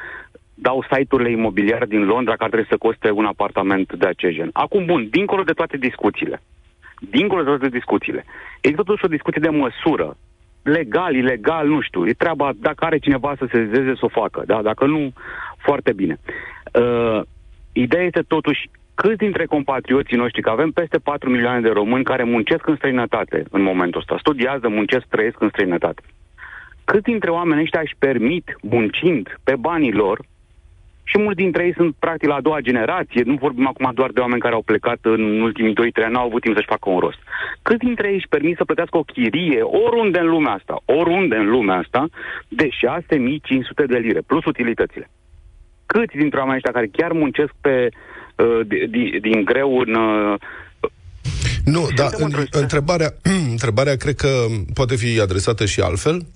[0.55, 4.51] dau site-urile imobiliare din Londra care trebuie să coste un apartament de acest gen.
[4.53, 6.43] Acum, bun, dincolo de toate discuțiile,
[7.11, 8.25] dincolo de toate discuțiile,
[8.61, 10.17] există totuși o discuție de măsură.
[10.63, 12.07] Legal, ilegal, nu știu.
[12.07, 14.43] E treaba dacă are cineva să se zeze să o facă.
[14.47, 14.63] Da?
[14.63, 15.13] Dacă nu,
[15.57, 16.19] foarte bine.
[16.73, 17.21] Uh,
[17.73, 18.71] ideea este totuși
[19.03, 23.45] câți dintre compatrioții noștri, că avem peste 4 milioane de români care muncesc în străinătate
[23.51, 26.03] în momentul ăsta, studiază, muncesc, trăiesc în străinătate.
[26.85, 30.19] Câți dintre oamenii ăștia își permit, muncind pe banii lor,
[31.05, 34.21] și mulți dintre ei sunt practic la a doua generație, nu vorbim acum doar de
[34.21, 37.19] oameni care au plecat în ultimii 2-3 ani, n-au avut timp să-și facă un rost.
[37.63, 41.49] Câți dintre ei își permit să plătească o chirie oriunde în lumea asta, oriunde în
[41.51, 42.09] lumea asta,
[42.49, 45.11] de 6500 de lire, plus utilitățile?
[45.87, 47.89] Câți dintre oamenii ăștia care chiar muncesc pe,
[48.41, 49.95] uh, di- di- din greu în...
[49.95, 50.39] Uh,
[51.65, 53.15] Nu, dar în, întrebarea,
[53.57, 56.27] întrebarea cred că poate fi adresată și altfel.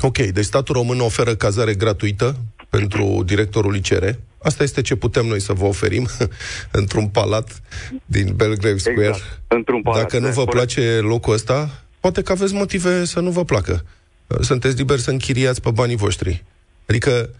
[0.00, 2.36] Ok, deci statul român oferă cazare gratuită
[2.68, 4.04] pentru directorul ICR.
[4.42, 6.08] Asta este ce putem noi să vă oferim
[6.80, 7.60] într-un palat
[8.04, 9.06] din Belgrave Square.
[9.06, 10.52] Exact, într-un palat, Dacă nu da, vă corect.
[10.56, 13.84] place locul ăsta, poate că aveți motive să nu vă placă.
[14.40, 16.44] Sunteți liberi să închiriați pe banii voștri.
[16.86, 17.30] Adică,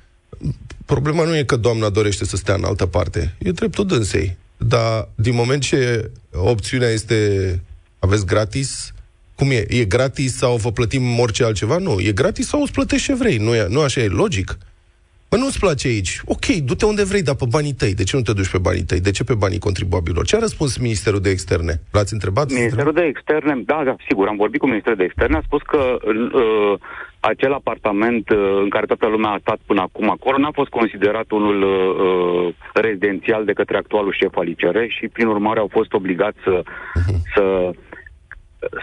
[0.85, 3.35] problema nu e că doamna dorește să stea în altă parte.
[3.39, 4.37] E dreptul dânsei.
[4.57, 7.61] Dar din moment ce opțiunea este
[7.99, 8.93] aveți gratis,
[9.35, 9.65] cum e?
[9.69, 11.79] E gratis sau vă plătim orice altceva?
[11.79, 12.01] Nu.
[12.01, 13.37] E gratis sau îți plătești ce vrei.
[13.37, 14.59] Nu, e, nu așa e logic.
[15.31, 16.21] Bă, nu-ți place aici.
[16.25, 17.95] Ok, du-te unde vrei, dar pe banii tăi.
[17.95, 19.01] De ce nu te duci pe banii tăi?
[19.01, 20.25] De ce pe banii contribuabilor?
[20.25, 21.75] Ce a răspuns Ministerul de Externe?
[21.93, 22.51] L-ați întrebat?
[22.51, 25.99] Ministerul de Externe, da, da, sigur, am vorbit cu Ministerul de Externe, a spus că
[26.05, 26.79] uh,
[27.21, 31.31] acel apartament uh, în care toată lumea a stat până acum acolo n-a fost considerat
[31.31, 36.39] unul uh, rezidențial de către actualul șef al ICR și, prin urmare, au fost obligați
[36.45, 36.63] să,
[37.35, 37.71] să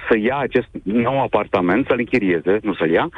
[0.10, 3.10] să ia acest nou apartament, să-l închirieze, nu să-l ia,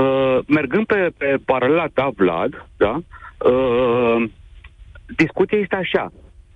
[0.00, 2.98] uh, mergând pe, pe paralela ta, Vlad, da,
[3.50, 4.24] uh,
[5.16, 6.12] discuția este așa.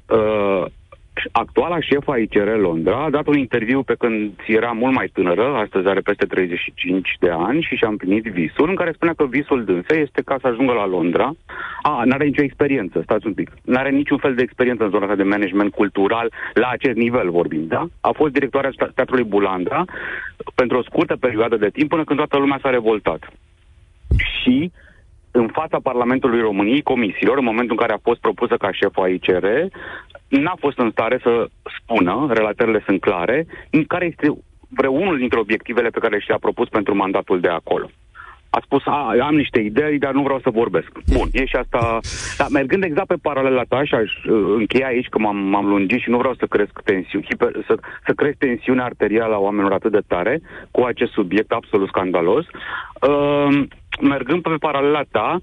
[0.08, 0.64] Uh,
[1.32, 5.54] actuala șefă a ICR Londra a dat un interviu pe când era mult mai tânără,
[5.54, 9.64] astăzi are peste 35 de ani și și-a împlinit visul, în care spunea că visul
[9.64, 11.32] dânsei este ca să ajungă la Londra.
[11.82, 13.50] A, n-are nicio experiență, stați un pic.
[13.62, 17.66] N-are niciun fel de experiență în zona asta de management cultural, la acest nivel vorbim,
[17.66, 17.86] da?
[18.00, 19.84] A fost directoarea sta- Teatrului Bulandra
[20.54, 23.32] pentru o scurtă perioadă de timp până când toată lumea s-a revoltat.
[24.42, 24.70] Și
[25.30, 29.08] în fața Parlamentului României, comisiilor, în momentul în care a fost propusă ca șefă a
[29.08, 29.46] ICR,
[30.28, 31.48] n-a fost în stare să
[31.80, 36.94] spună, relatările sunt clare, în care este vreunul dintre obiectivele pe care și-a propus pentru
[36.96, 37.90] mandatul de acolo.
[38.50, 40.90] A spus, a, am niște idei, dar nu vreau să vorbesc.
[41.12, 41.98] Bun, e și asta...
[42.38, 46.00] Dar mergând exact pe paralela ta și aș uh, încheia aici, că m-am, m-am lungit
[46.00, 47.74] și nu vreau să cresc tensiuni, hiper, să,
[48.06, 52.44] să cresc tensiunea arterială a oamenilor atât de tare cu acest subiect absolut scandalos.
[53.08, 53.62] Uh,
[54.00, 55.40] mergând pe paralela ta,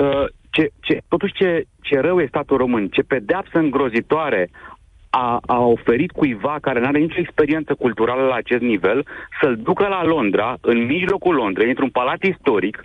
[0.00, 4.50] uh, ce, ce, totuși ce, ce rău e statul român, ce pedeapsă îngrozitoare
[5.10, 9.06] a, a oferit cuiva care nu are nicio experiență culturală la acest nivel
[9.40, 12.84] să-l ducă la Londra, în mijlocul Londrei, într-un palat istoric,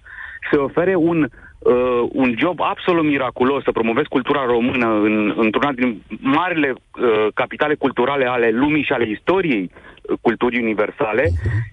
[0.52, 6.02] să ofere un, uh, un job absolut miraculos să promovezi cultura română în, într-una din
[6.20, 11.24] marile uh, capitale culturale ale lumii și ale istoriei uh, culturii universale,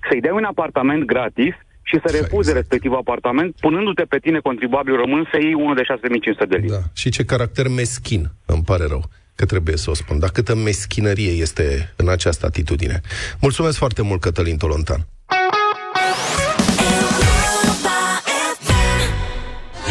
[0.09, 1.55] să-i dai un apartament gratis
[1.85, 6.45] și să refuze respectivul apartament, punându-te pe tine, contribuabil român, să iei unul de 6500
[6.45, 6.73] de lire.
[6.73, 6.83] Da.
[6.95, 9.03] Și ce caracter meschin, îmi pare rău
[9.35, 13.01] că trebuie să o spun, dar câtă meschinărie este în această atitudine.
[13.41, 15.07] Mulțumesc foarte mult, Cătălin Tolontan.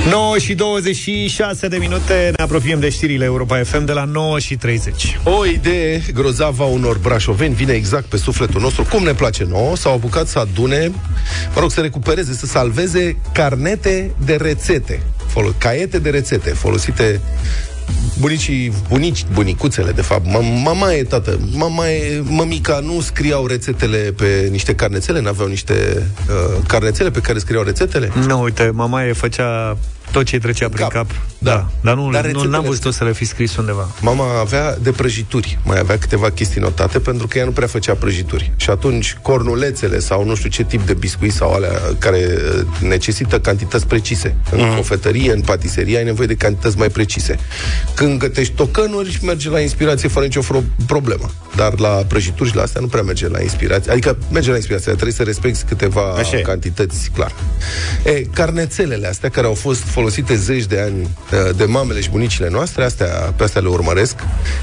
[0.09, 4.55] 9 și 26 de minute Ne apropiem de știrile Europa FM De la 9 și
[4.55, 9.43] 30 O idee grozavă a unor brașoveni vine exact pe sufletul nostru, cum ne place
[9.49, 10.91] nouă, s-au apucat să adune,
[11.53, 17.21] mă rog, să recupereze, să salveze carnete de rețete, folo- caiete de rețete folosite
[18.19, 23.97] bunicii, bunici, bunicuțele, de fapt, Mam- mama e tată, mama e, mămica, nu scriau rețetele
[23.97, 28.11] pe niște carnețele, n-aveau niște uh, carnețele pe care scriau rețetele?
[28.27, 29.77] Nu, uite, mama e făcea
[30.13, 31.69] tot ce îi trecea prin cap, da.
[31.81, 34.91] Dar nu, Dar nu rețetele n-am văzut-o să le fi scris undeva Mama avea de
[34.91, 38.51] prăjituri, mai avea câteva chestii notate, pentru că ea nu prea făcea prăjituri.
[38.55, 42.17] Și atunci, cornulețele sau nu știu ce tip de biscuit sau alea care
[42.57, 44.35] uh, necesită cantități precise.
[44.51, 44.75] În Mhm.
[44.75, 47.39] cofetărie, în patiserie, ai nevoie de cantități mai precise.
[47.95, 51.29] Când gătești tocănuri, merge la inspirație fără nicio fro- problemă.
[51.55, 53.91] Dar la prăjituri și la astea nu prea merge la inspirație.
[53.91, 56.41] Adică merge la inspirație, dar trebuie să respecti câteva Așa e.
[56.41, 57.31] cantități, clar.
[58.05, 62.09] E, carnețelele astea care au fost folosite folosite zeci de ani uh, de mamele și
[62.09, 64.15] bunicile noastre, astea, pe astea le urmăresc.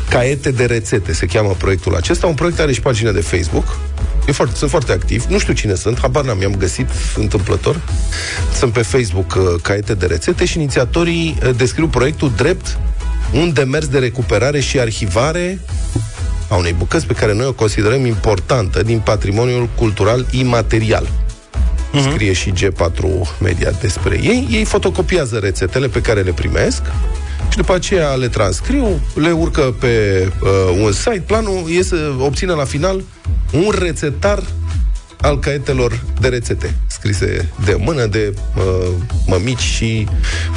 [0.08, 2.26] Caiete de rețete se cheamă proiectul acesta.
[2.26, 3.78] Un proiect are și pagină de Facebook.
[4.26, 5.24] E foarte, sunt foarte activ.
[5.24, 7.80] Nu știu cine sunt, habar n-am, i-am găsit întâmplător.
[8.56, 12.78] Sunt pe Facebook uh, caiete de rețete și inițiatorii uh, descriu proiectul drept
[13.32, 15.60] un demers de recuperare și arhivare
[16.48, 21.08] a unei bucăți pe care noi o considerăm importantă din patrimoniul cultural imaterial.
[21.92, 22.10] Uh-huh.
[22.10, 24.48] Scrie și G4 Media despre ei.
[24.50, 26.82] Ei fotocopiază rețetele pe care le primesc
[27.50, 31.22] și după aceea le transcriu, le urcă pe uh, un site.
[31.26, 33.02] Planul e să obțină la final
[33.52, 34.42] un rețetar
[35.20, 38.88] al caietelor de rețete, scrise de mână de uh,
[39.26, 40.08] mămici și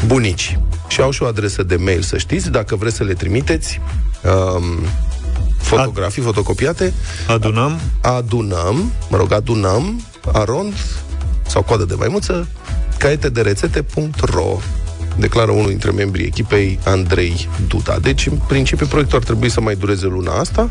[0.05, 0.59] bunici.
[0.88, 3.81] Și au și o adresă de mail, să știți, dacă vreți să le trimiteți.
[4.23, 4.63] Um,
[5.57, 6.93] fotografii fotocopiate.
[7.27, 7.79] Adunăm.
[8.01, 10.73] Adunăm, mă rog, adunăm, arond
[11.54, 12.47] sau coadă de maimuță,
[12.97, 14.60] caiete de rețete.ro
[15.16, 17.97] declară unul dintre membrii echipei, Andrei Duda.
[18.01, 20.70] Deci, în principiu, proiectul ar trebui să mai dureze luna asta.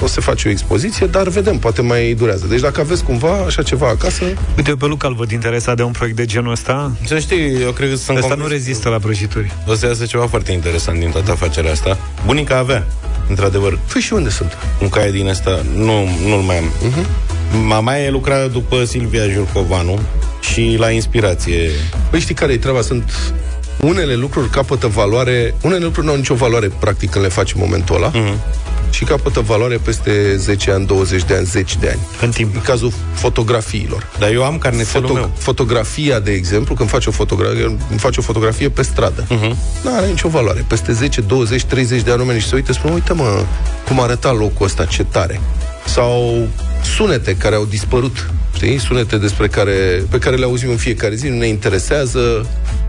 [0.00, 2.46] O să face o expoziție, dar vedem, poate mai durează.
[2.46, 4.24] Deci, dacă aveți cumva așa ceva acasă...
[4.56, 6.92] Uite, eu pe Luca îl văd interesat de un proiect de genul ăsta.
[7.06, 9.52] Să știi, eu cred că sunt Ăsta convins nu rezistă la prăjituri.
[9.66, 11.98] O să iasă ceva foarte interesant din toată afacerea asta.
[12.24, 12.86] Bunica avea,
[13.28, 13.78] într-adevăr.
[13.92, 14.56] Păi și unde sunt?
[14.80, 16.64] Un caiet din asta, nu, nu-l mai am.
[16.64, 17.25] Uh-huh.
[17.52, 20.00] Mama e lucra după Silvia Jurcovanu
[20.40, 21.70] și la inspirație.
[22.10, 22.80] Păi știi care e treaba?
[22.80, 23.32] Sunt
[23.80, 27.60] unele lucruri capătă valoare, unele lucruri nu au nicio valoare practic când le faci în
[27.64, 28.90] momentul ăla uh-huh.
[28.90, 31.98] și capătă valoare peste 10 ani, 20 de ani, 10 de ani.
[32.20, 32.54] În timp.
[32.54, 34.10] În cazul fotografiilor.
[34.18, 35.30] Dar eu am carnetelul meu.
[35.38, 39.24] Fotografia, de exemplu, când faci o fotografie, îmi faci o fotografie pe stradă.
[39.24, 39.56] Uh-huh.
[39.82, 40.64] Nu are nicio valoare.
[40.68, 43.44] Peste 10, 20, 30 de ani oamenii și se uită și spun, uite mă,
[43.86, 45.40] cum arăta locul ăsta, ce tare.
[45.86, 46.48] Sau
[46.96, 48.78] sunete care au dispărut, știi?
[48.78, 52.46] Sunete despre care, pe care le auzim în fiecare zi, nu ne interesează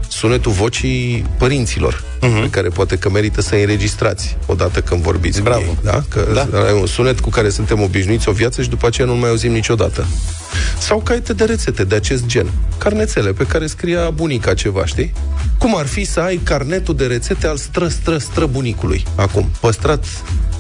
[0.07, 2.41] sunetul vocii părinților, uh-huh.
[2.41, 5.59] pe care poate că merită să înregistrați odată când vorbiți Bravo.
[5.59, 5.77] cu ei.
[5.83, 6.03] Da?
[6.09, 6.63] Că da.
[6.65, 9.51] ai un sunet cu care suntem obișnuiți o viață și după aceea nu mai auzim
[9.51, 10.07] niciodată.
[10.79, 12.47] Sau caiete de rețete de acest gen.
[12.77, 15.13] Carnețele pe care scria bunica ceva, știi?
[15.57, 19.03] Cum ar fi să ai carnetul de rețete al stră, stră, stră bunicului.
[19.15, 20.05] Acum, păstrat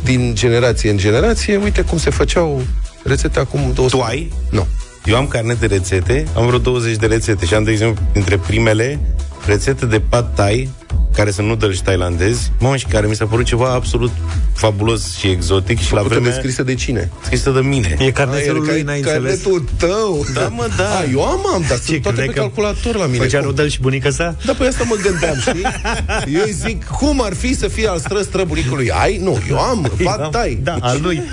[0.03, 2.61] din generație în generație, uite cum se făceau
[3.03, 4.31] rețete acum 200 Tu ai?
[4.49, 4.67] Nu.
[5.05, 8.37] Eu am carnet de rețete, am vreo 20 de rețete și am, de exemplu, dintre
[8.37, 8.99] primele
[9.47, 10.69] rețete de pad thai,
[11.13, 14.11] care sunt noodles tailandezi, mă, și care mi s-a părut ceva absolut
[14.53, 16.29] fabulos și exotic și la Făcută vreme...
[16.33, 17.09] de scrisă de cine?
[17.23, 17.95] Scrisă de mine.
[17.99, 19.41] E carnetul Ai, lui, ca- n-ai înțeles.
[19.41, 20.25] Carnetul tău.
[20.33, 20.83] Da, mă, da.
[20.97, 23.17] A, eu am, am, dar Ce sunt toate pe credeai că calculator la mine.
[23.23, 23.47] Făcea Cum?
[23.47, 24.35] rudel și bunica sa?
[24.45, 25.61] Da, păi asta mă gândeam, știi?
[26.39, 28.91] Eu îi zic, cum ar fi să fie al stră stră bunicului?
[28.91, 29.17] Ai?
[29.17, 30.59] Nu, eu am, pat tai.
[30.63, 31.21] Da, al lui.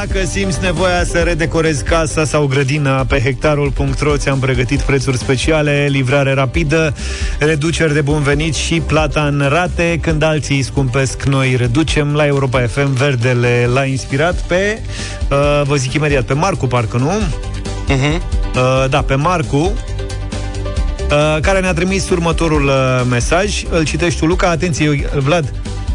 [0.00, 6.32] Dacă simți nevoia să redecorezi casa sau grădina, pe hectarul.ro ți-am pregătit prețuri speciale, livrare
[6.32, 6.94] rapidă,
[7.38, 9.98] reduceri de bun venit și plata în rate.
[10.02, 12.14] Când alții îi scumpesc, noi reducem.
[12.14, 14.82] La Europa FM, verdele l-a inspirat pe,
[15.30, 17.10] uh, vă zic imediat, pe Marcu, parcă nu?
[17.10, 18.20] Uh-huh.
[18.54, 23.64] Uh, da, pe Marcu, uh, care ne-a trimis următorul uh, mesaj.
[23.70, 24.48] Îl citești tu, Luca.
[24.48, 25.52] Atenție, eu, Vlad,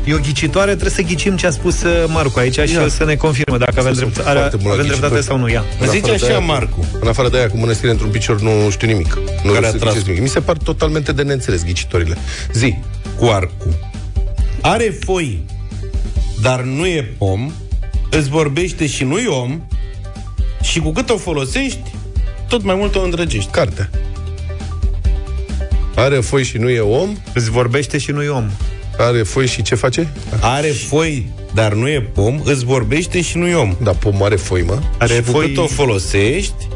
[0.09, 2.83] e o ghicitoare, trebuie să ghicim ce a spus uh, Marcu aici și Ia.
[2.83, 5.09] o să ne confirmă dacă avem, Sunt drept, are, foarte bun la avem ghicitori.
[5.11, 5.49] dreptate sau nu.
[5.49, 5.63] Ia.
[5.79, 6.85] În Zice afară de așa, aia cu- Marcu.
[6.99, 9.17] În afară de aia cu mănăstire într-un picior nu știu nimic.
[9.43, 10.03] Nu Care a știu tras?
[10.03, 10.21] nimic.
[10.21, 12.17] Mi se par totalmente de neînțeles ghicitorile.
[12.53, 12.75] Zi.
[13.17, 13.73] Cu arcul.
[14.61, 15.45] Are foi,
[16.41, 17.51] dar nu e pom,
[18.09, 19.61] îți vorbește și nu e om,
[20.61, 21.83] și cu cât o folosești,
[22.47, 23.51] tot mai mult o îndrăgești.
[23.51, 23.89] Carte.
[25.95, 27.17] Are foi și nu e om.
[27.33, 28.49] Îți vorbește și nu e om.
[28.99, 30.13] Are foi și ce face?
[30.41, 33.75] Are foi, dar nu e pom, îți vorbește și nu e om.
[33.83, 34.79] Da, pom are foi, mă.
[34.97, 35.45] Are și cu foi...
[35.47, 36.67] cât o folosești,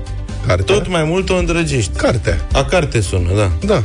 [0.47, 0.75] Cartea.
[0.75, 1.97] tot mai mult o îndrăgești.
[1.97, 2.47] Cartea.
[2.53, 3.51] A carte sună, da.
[3.65, 3.81] Da.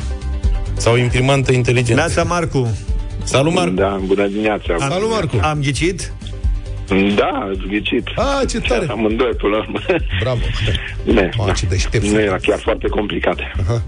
[0.77, 1.95] Sau imprimantă inteligentă.
[2.01, 2.77] Neața Marcu.
[3.23, 3.75] Salut, Marcu.
[3.75, 4.75] Da, bună dimineața.
[4.81, 5.39] Am, Salut, Marcu.
[5.43, 6.13] Am ghicit?
[7.17, 8.07] Da, ați ghicit.
[8.17, 8.87] A, ce tare.
[8.91, 9.79] Amândoi, până la urmă.
[10.21, 10.41] Bravo.
[11.05, 11.53] Ne, Ma, da.
[11.53, 12.05] ce deștept.
[12.05, 13.39] Nu era chiar foarte complicat.
[13.61, 13.83] Aha.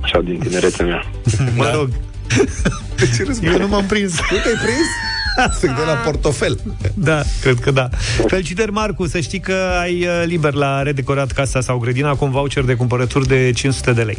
[0.00, 1.04] Așa din tinerețea mea.
[1.56, 1.88] Mă rog.
[3.16, 4.12] Ce râzi, Eu nu m-am prins.
[4.30, 4.86] Nu te-ai prins?
[5.60, 6.58] Se de la portofel.
[6.94, 7.88] Da, cred că da.
[8.26, 12.30] Felicitări, Marcu, să știi că ai uh, liber la redecorat casa sau grădina cu un
[12.30, 14.18] voucher de cumpărături de 500 de lei.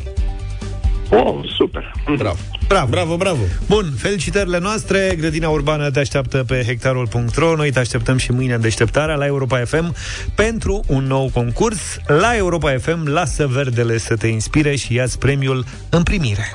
[1.10, 1.94] Oh, super.
[2.18, 2.38] Bravo.
[2.68, 2.90] Bravo.
[2.90, 3.42] Bravo, bravo.
[3.68, 5.16] Bun, felicitările noastre.
[5.20, 7.56] Grădina Urbană te așteaptă pe hectarul.ro.
[7.56, 9.96] Noi te așteptăm și mâine în deșteptarea la Europa FM
[10.36, 11.98] pentru un nou concurs.
[12.08, 16.52] La Europa FM, lasă verdele să te inspire și ia-ți premiul în primire.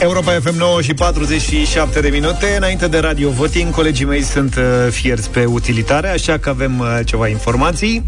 [0.00, 4.62] Europa FM 9 și 47 de minute Înainte de Radio Voting Colegii mei sunt uh,
[4.90, 8.04] fierți pe utilitare Așa că avem uh, ceva informații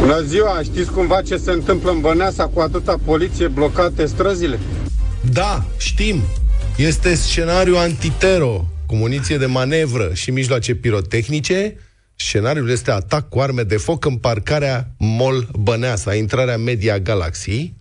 [0.00, 4.58] Bună ziua, știți cumva ce se întâmplă în Băneasa cu atâta poliție blocate străzile?
[5.32, 6.22] Da, știm.
[6.76, 11.76] Este scenariu antitero, cu muniție de manevră și mijloace pirotehnice.
[12.16, 17.72] Scenariul este atac cu arme de foc în parcarea Mall Băneasa, intrarea Media Galaxy.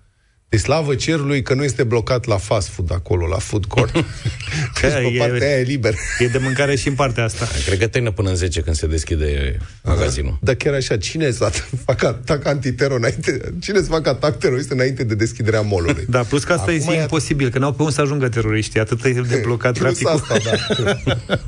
[0.49, 3.91] De slavă cerului că nu este blocat la fast food acolo, la food court.
[4.81, 5.93] Deci pe partea aia e liber.
[6.19, 8.87] E de mâncare și în partea asta Cred că termină până în 10 când se
[8.87, 10.37] deschide magazinul.
[10.41, 11.51] Dar chiar așa, cine să
[11.85, 13.53] fac atac antitero înainte?
[13.59, 16.05] Cine să facă atac terorist înainte de deschiderea mall-ului?
[16.09, 18.79] Da, plus că asta Acum e e- imposibil Că n-au pe unde să ajungă teroriștii
[18.79, 20.51] Atât e de blocat Plus traficul asta,
[20.83, 20.97] da.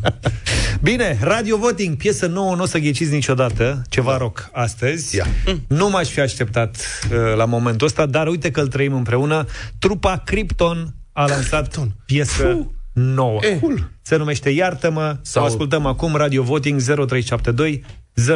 [0.81, 5.15] Bine, Radio Voting, piesă nouă, nu o să ghiciți niciodată, ceva rock astăzi.
[5.15, 5.27] Ia.
[5.67, 6.77] Nu m-aș fi așteptat
[7.11, 9.45] uh, la momentul ăsta, dar uite că îl trăim împreună.
[9.79, 13.39] Trupa Krypton a lansat piesă nouă.
[13.61, 13.91] Cool.
[14.01, 15.43] Se numește Iartă-mă, Sau...
[15.43, 17.83] o ascultăm acum, Radio Voting 0372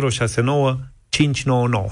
[0.10, 0.80] 069
[1.10, 1.88] 599.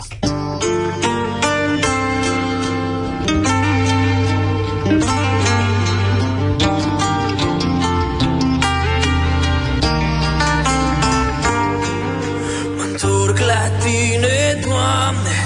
[12.78, 15.42] Mă întorc la tine, Doamne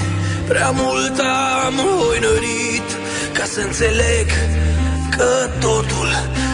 [0.48, 1.18] Prea mult
[1.66, 2.65] am hoinărit Ca
[3.56, 4.28] să înțeleg
[5.16, 6.08] că totul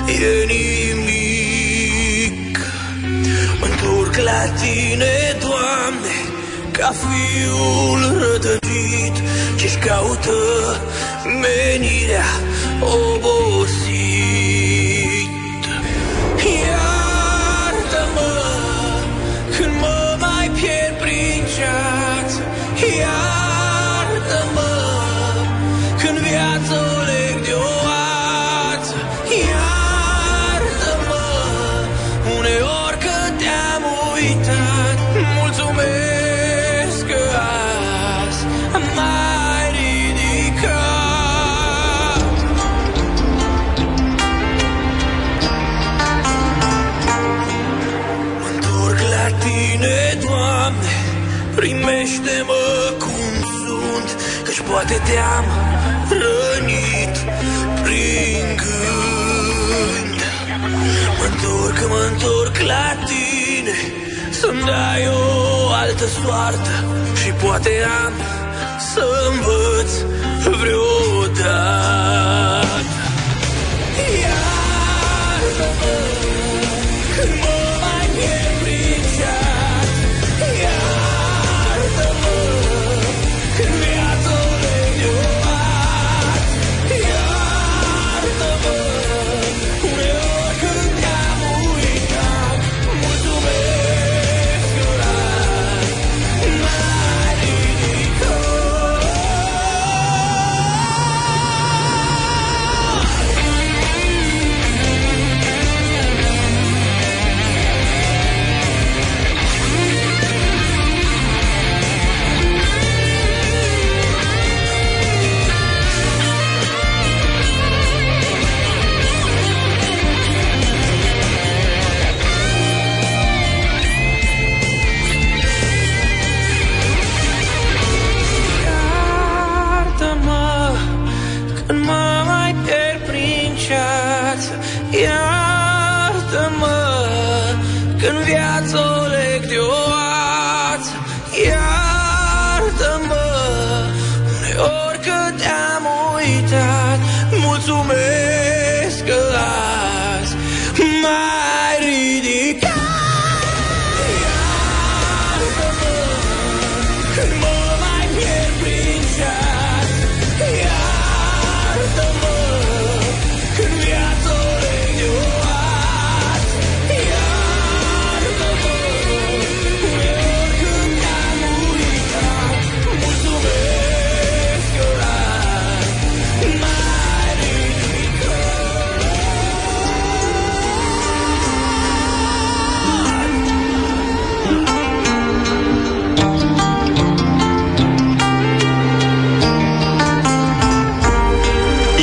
[0.06, 0.98] e nimic.
[3.60, 6.14] Mă întorc la tine, Doamne
[6.70, 9.22] Ca fiul rătăcit
[9.56, 10.32] Ce-și caută
[11.24, 12.30] menirea
[12.80, 14.31] obosit
[52.12, 53.32] Primește-mă cum
[53.64, 55.44] sunt Căci poate te-am
[56.08, 57.16] rănit
[57.82, 60.20] prin gând.
[61.18, 63.76] Mă întorc, mă întorc la tine
[64.30, 66.84] Să-mi dai o altă soartă
[67.22, 67.70] Și poate
[68.04, 68.12] am
[68.94, 69.92] să învăț
[70.60, 72.41] vreodată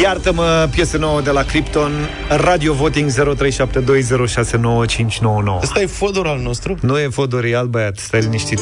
[0.09, 1.91] Iartă-mă, piesă nouă de la Krypton,
[2.29, 3.13] Radio Voting 0372069599.
[5.61, 6.77] Ăsta e Fodor al nostru?
[6.81, 8.59] Nu e Fodor, e alt băiat, stai liniștit.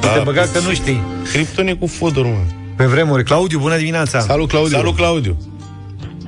[0.00, 1.00] Da, Te băga că nu știi.
[1.32, 2.38] Krypton e cu Fodor, mă.
[2.76, 3.24] Pe vremuri.
[3.24, 4.18] Claudiu, bună dimineața!
[4.20, 4.76] Salut, Claudiu!
[4.76, 5.36] Salut, Claudiu!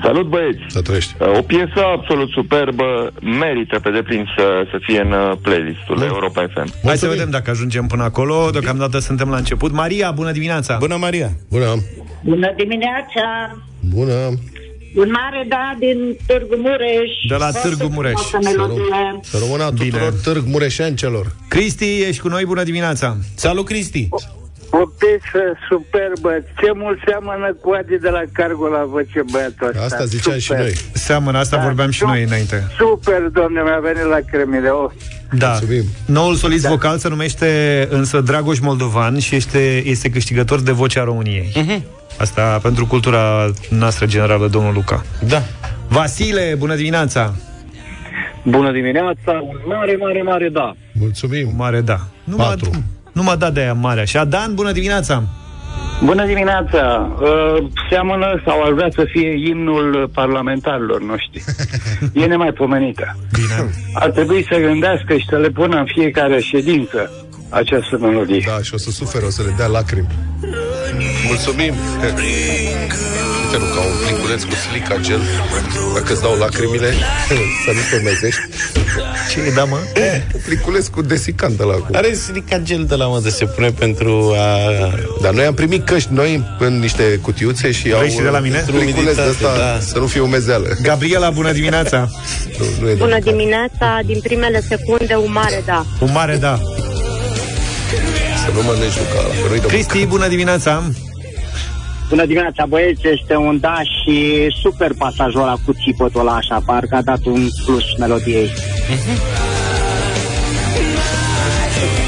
[0.02, 0.58] Salut băieți!
[0.68, 1.14] Să trăiești.
[1.38, 6.72] O piesă absolut superbă, merită pe deplin să, să fie în uh, playlistul Europa FM.
[6.84, 8.50] Hai să vedem dacă ajungem până acolo.
[8.50, 9.72] Deocamdată suntem la început.
[9.72, 10.76] Maria, bună dimineața!
[10.78, 11.30] Bună, Maria!
[11.50, 11.74] Bună!
[12.24, 13.56] Bună dimineața!
[13.94, 14.12] Bună!
[14.96, 17.10] Un mare da din Târgu Mureș.
[17.28, 18.12] De la Foarte Târgu Mureș.
[18.20, 19.20] frumoasă melodie.
[19.22, 21.32] Să rămână a tuturor târg mureșencelor.
[21.48, 23.16] Cristi, ești cu noi, bună dimineața!
[23.34, 24.08] Salut, Cristi!
[24.70, 26.30] O piesă superbă.
[26.60, 29.82] Ce mult seamănă cu Adi de la Cargo la voce băiatul ăsta.
[29.84, 30.72] Asta ziceam și noi.
[30.92, 32.66] Seamănă, asta Da, vorbeam și su- noi înainte.
[32.78, 34.68] Super, domne, mi-a venit la cremile.
[34.68, 34.90] Oh.
[35.32, 35.48] Da.
[35.48, 35.84] Mulțumim.
[36.06, 36.68] Noul solist da.
[36.68, 37.48] vocal se numește
[37.90, 41.52] însă Dragoș Moldovan și este, este câștigător de Vocea României.
[41.54, 41.84] Mhm.
[42.18, 45.02] Asta pentru cultura noastră generală, domnul Luca.
[45.28, 45.42] Da.
[45.88, 47.34] Vasile, bună dimineața!
[48.44, 50.76] Bună dimineața, un mare, mare, mare da.
[50.92, 51.52] Mulțumim.
[51.56, 51.98] Mare da.
[52.24, 52.54] Nu m-a,
[53.12, 54.24] nu m-a dat de aia mare așa.
[54.24, 55.22] Dan, bună dimineața!
[56.04, 57.10] Bună dimineața!
[57.20, 61.44] Uh, seamănă sau ar vrea să fie imnul parlamentarilor noștri.
[62.22, 63.16] e nemaipomenită.
[63.32, 63.70] Bine.
[63.94, 68.44] Ar trebui să gândească și să le pună în fiecare ședință această melodie.
[68.46, 70.06] Da, și o să sufere, o să le dea lacrimi.
[71.26, 71.74] Mulțumim!
[73.44, 75.20] Uite, nu, ca un pliculeț cu silica gel.
[75.94, 76.90] Dacă îți dau lacrimile,
[77.64, 78.40] să nu te mezești.
[79.30, 79.76] Ce e, da, mă?
[80.34, 81.86] Un pliculeț cu desicant de la cu.
[81.92, 84.56] Are silica gel de la mă de se pune pentru a...
[85.22, 88.38] Dar noi am primit căști noi în niște cutiuțe și au Vrei și de la
[88.38, 88.64] mine?
[88.66, 89.78] pliculeț de ăsta Da.
[89.80, 90.66] să nu fie umezeală.
[90.82, 92.08] Gabriela, bună dimineața!
[92.58, 95.84] Nu, nu e de Bună dimineața, din primele secunde, un mare da.
[96.00, 96.58] Un mare da.
[98.56, 100.82] Să nu mănânci Luca ăla, că nu-i de Cristi, bună dimineața!
[102.08, 106.94] Bună dimineața, băieți, este un da și super pasajul ăla cu țipătul ăla așa, parcă
[106.96, 108.50] a dat un plus melodiei.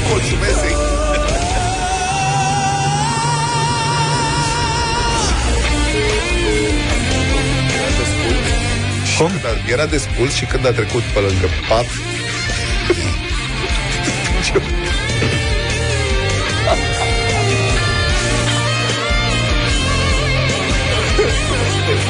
[0.09, 0.63] Mulțumesc!
[9.17, 9.31] Cum?
[9.71, 11.85] Era despuls și când a trecut pe lângă pat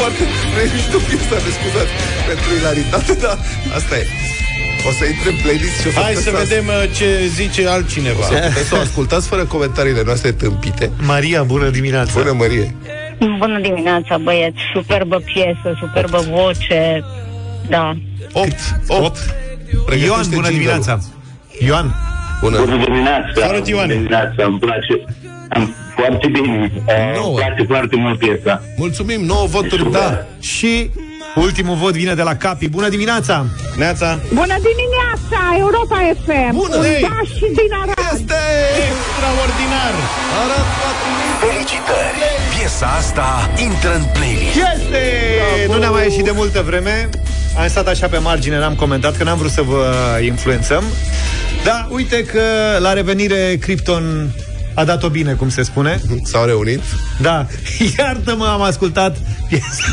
[0.10, 1.93] foarte nu e mișto piesa, ne scuzați
[2.30, 3.38] pentru ilaritate, dar
[3.78, 4.05] asta e.
[4.88, 7.68] O să intre în playlist și o să Hai puteți să vedem uh, ce zice
[7.68, 8.20] altcineva.
[8.20, 10.91] O să puteți să o ascultați fără comentariile noastre tâmpite.
[11.14, 12.12] Maria, bună dimineața!
[12.22, 12.76] Bună, Marie!
[13.38, 14.60] Bună dimineața, băieți.
[14.74, 17.03] Superbă piesă, superbă voce.
[17.70, 17.97] Da.
[18.34, 18.53] 8,
[18.88, 19.18] 8.
[20.05, 20.99] Ioan, bună dimineața!
[21.60, 21.95] Ioan,
[22.42, 22.58] Bună.
[22.60, 23.28] Bună dimineața!
[23.48, 23.94] Salut, Ioane.
[23.94, 24.94] Bună dimineața, îmi place.
[25.50, 26.72] Am foarte bine.
[26.76, 27.28] Uh, Nouă.
[27.28, 28.62] Îmi place foarte mult piesa.
[28.78, 30.26] Mulțumim, 9 voturi, da.
[30.40, 30.90] și
[31.36, 32.70] ultimul vot vine de la Capi.
[32.70, 33.46] Bună dimineața!
[33.78, 34.20] Neața!
[34.42, 36.52] Bună dimineața, Europa FM!
[36.64, 37.02] Bună, Un ei!
[37.02, 38.14] da și din Arad!
[38.14, 38.42] Este!
[38.88, 39.94] Extraordinar!
[40.42, 41.10] Arad 4
[41.44, 42.20] Felicitări!
[42.54, 43.28] Piesa asta
[43.68, 44.56] intră în playlist.
[44.74, 45.04] Este!
[45.72, 47.09] Nu ne-a mai ieșit de multă vreme.
[47.62, 49.84] Am stat așa pe margine, n-am comentat, că n-am vrut să vă
[50.32, 50.84] influențăm.
[51.64, 52.42] Da, uite că
[52.80, 54.34] la revenire Krypton
[54.74, 56.02] a dat-o bine, cum se spune.
[56.24, 56.82] S-au reunit.
[57.22, 57.48] Da,
[57.98, 59.18] iartă-mă, am ascultat
[59.50, 59.84] piesa.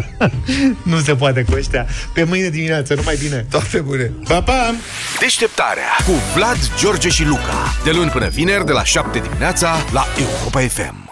[0.92, 1.86] nu se poate cu ăștia.
[2.14, 3.46] Pe mâine dimineață, numai bine.
[3.50, 4.12] Toate bune.
[4.28, 4.74] Pa, pa!
[5.20, 7.74] Deșteptarea cu Vlad, George și Luca.
[7.84, 11.11] De luni până vineri, de la 7 dimineața, la Europa FM.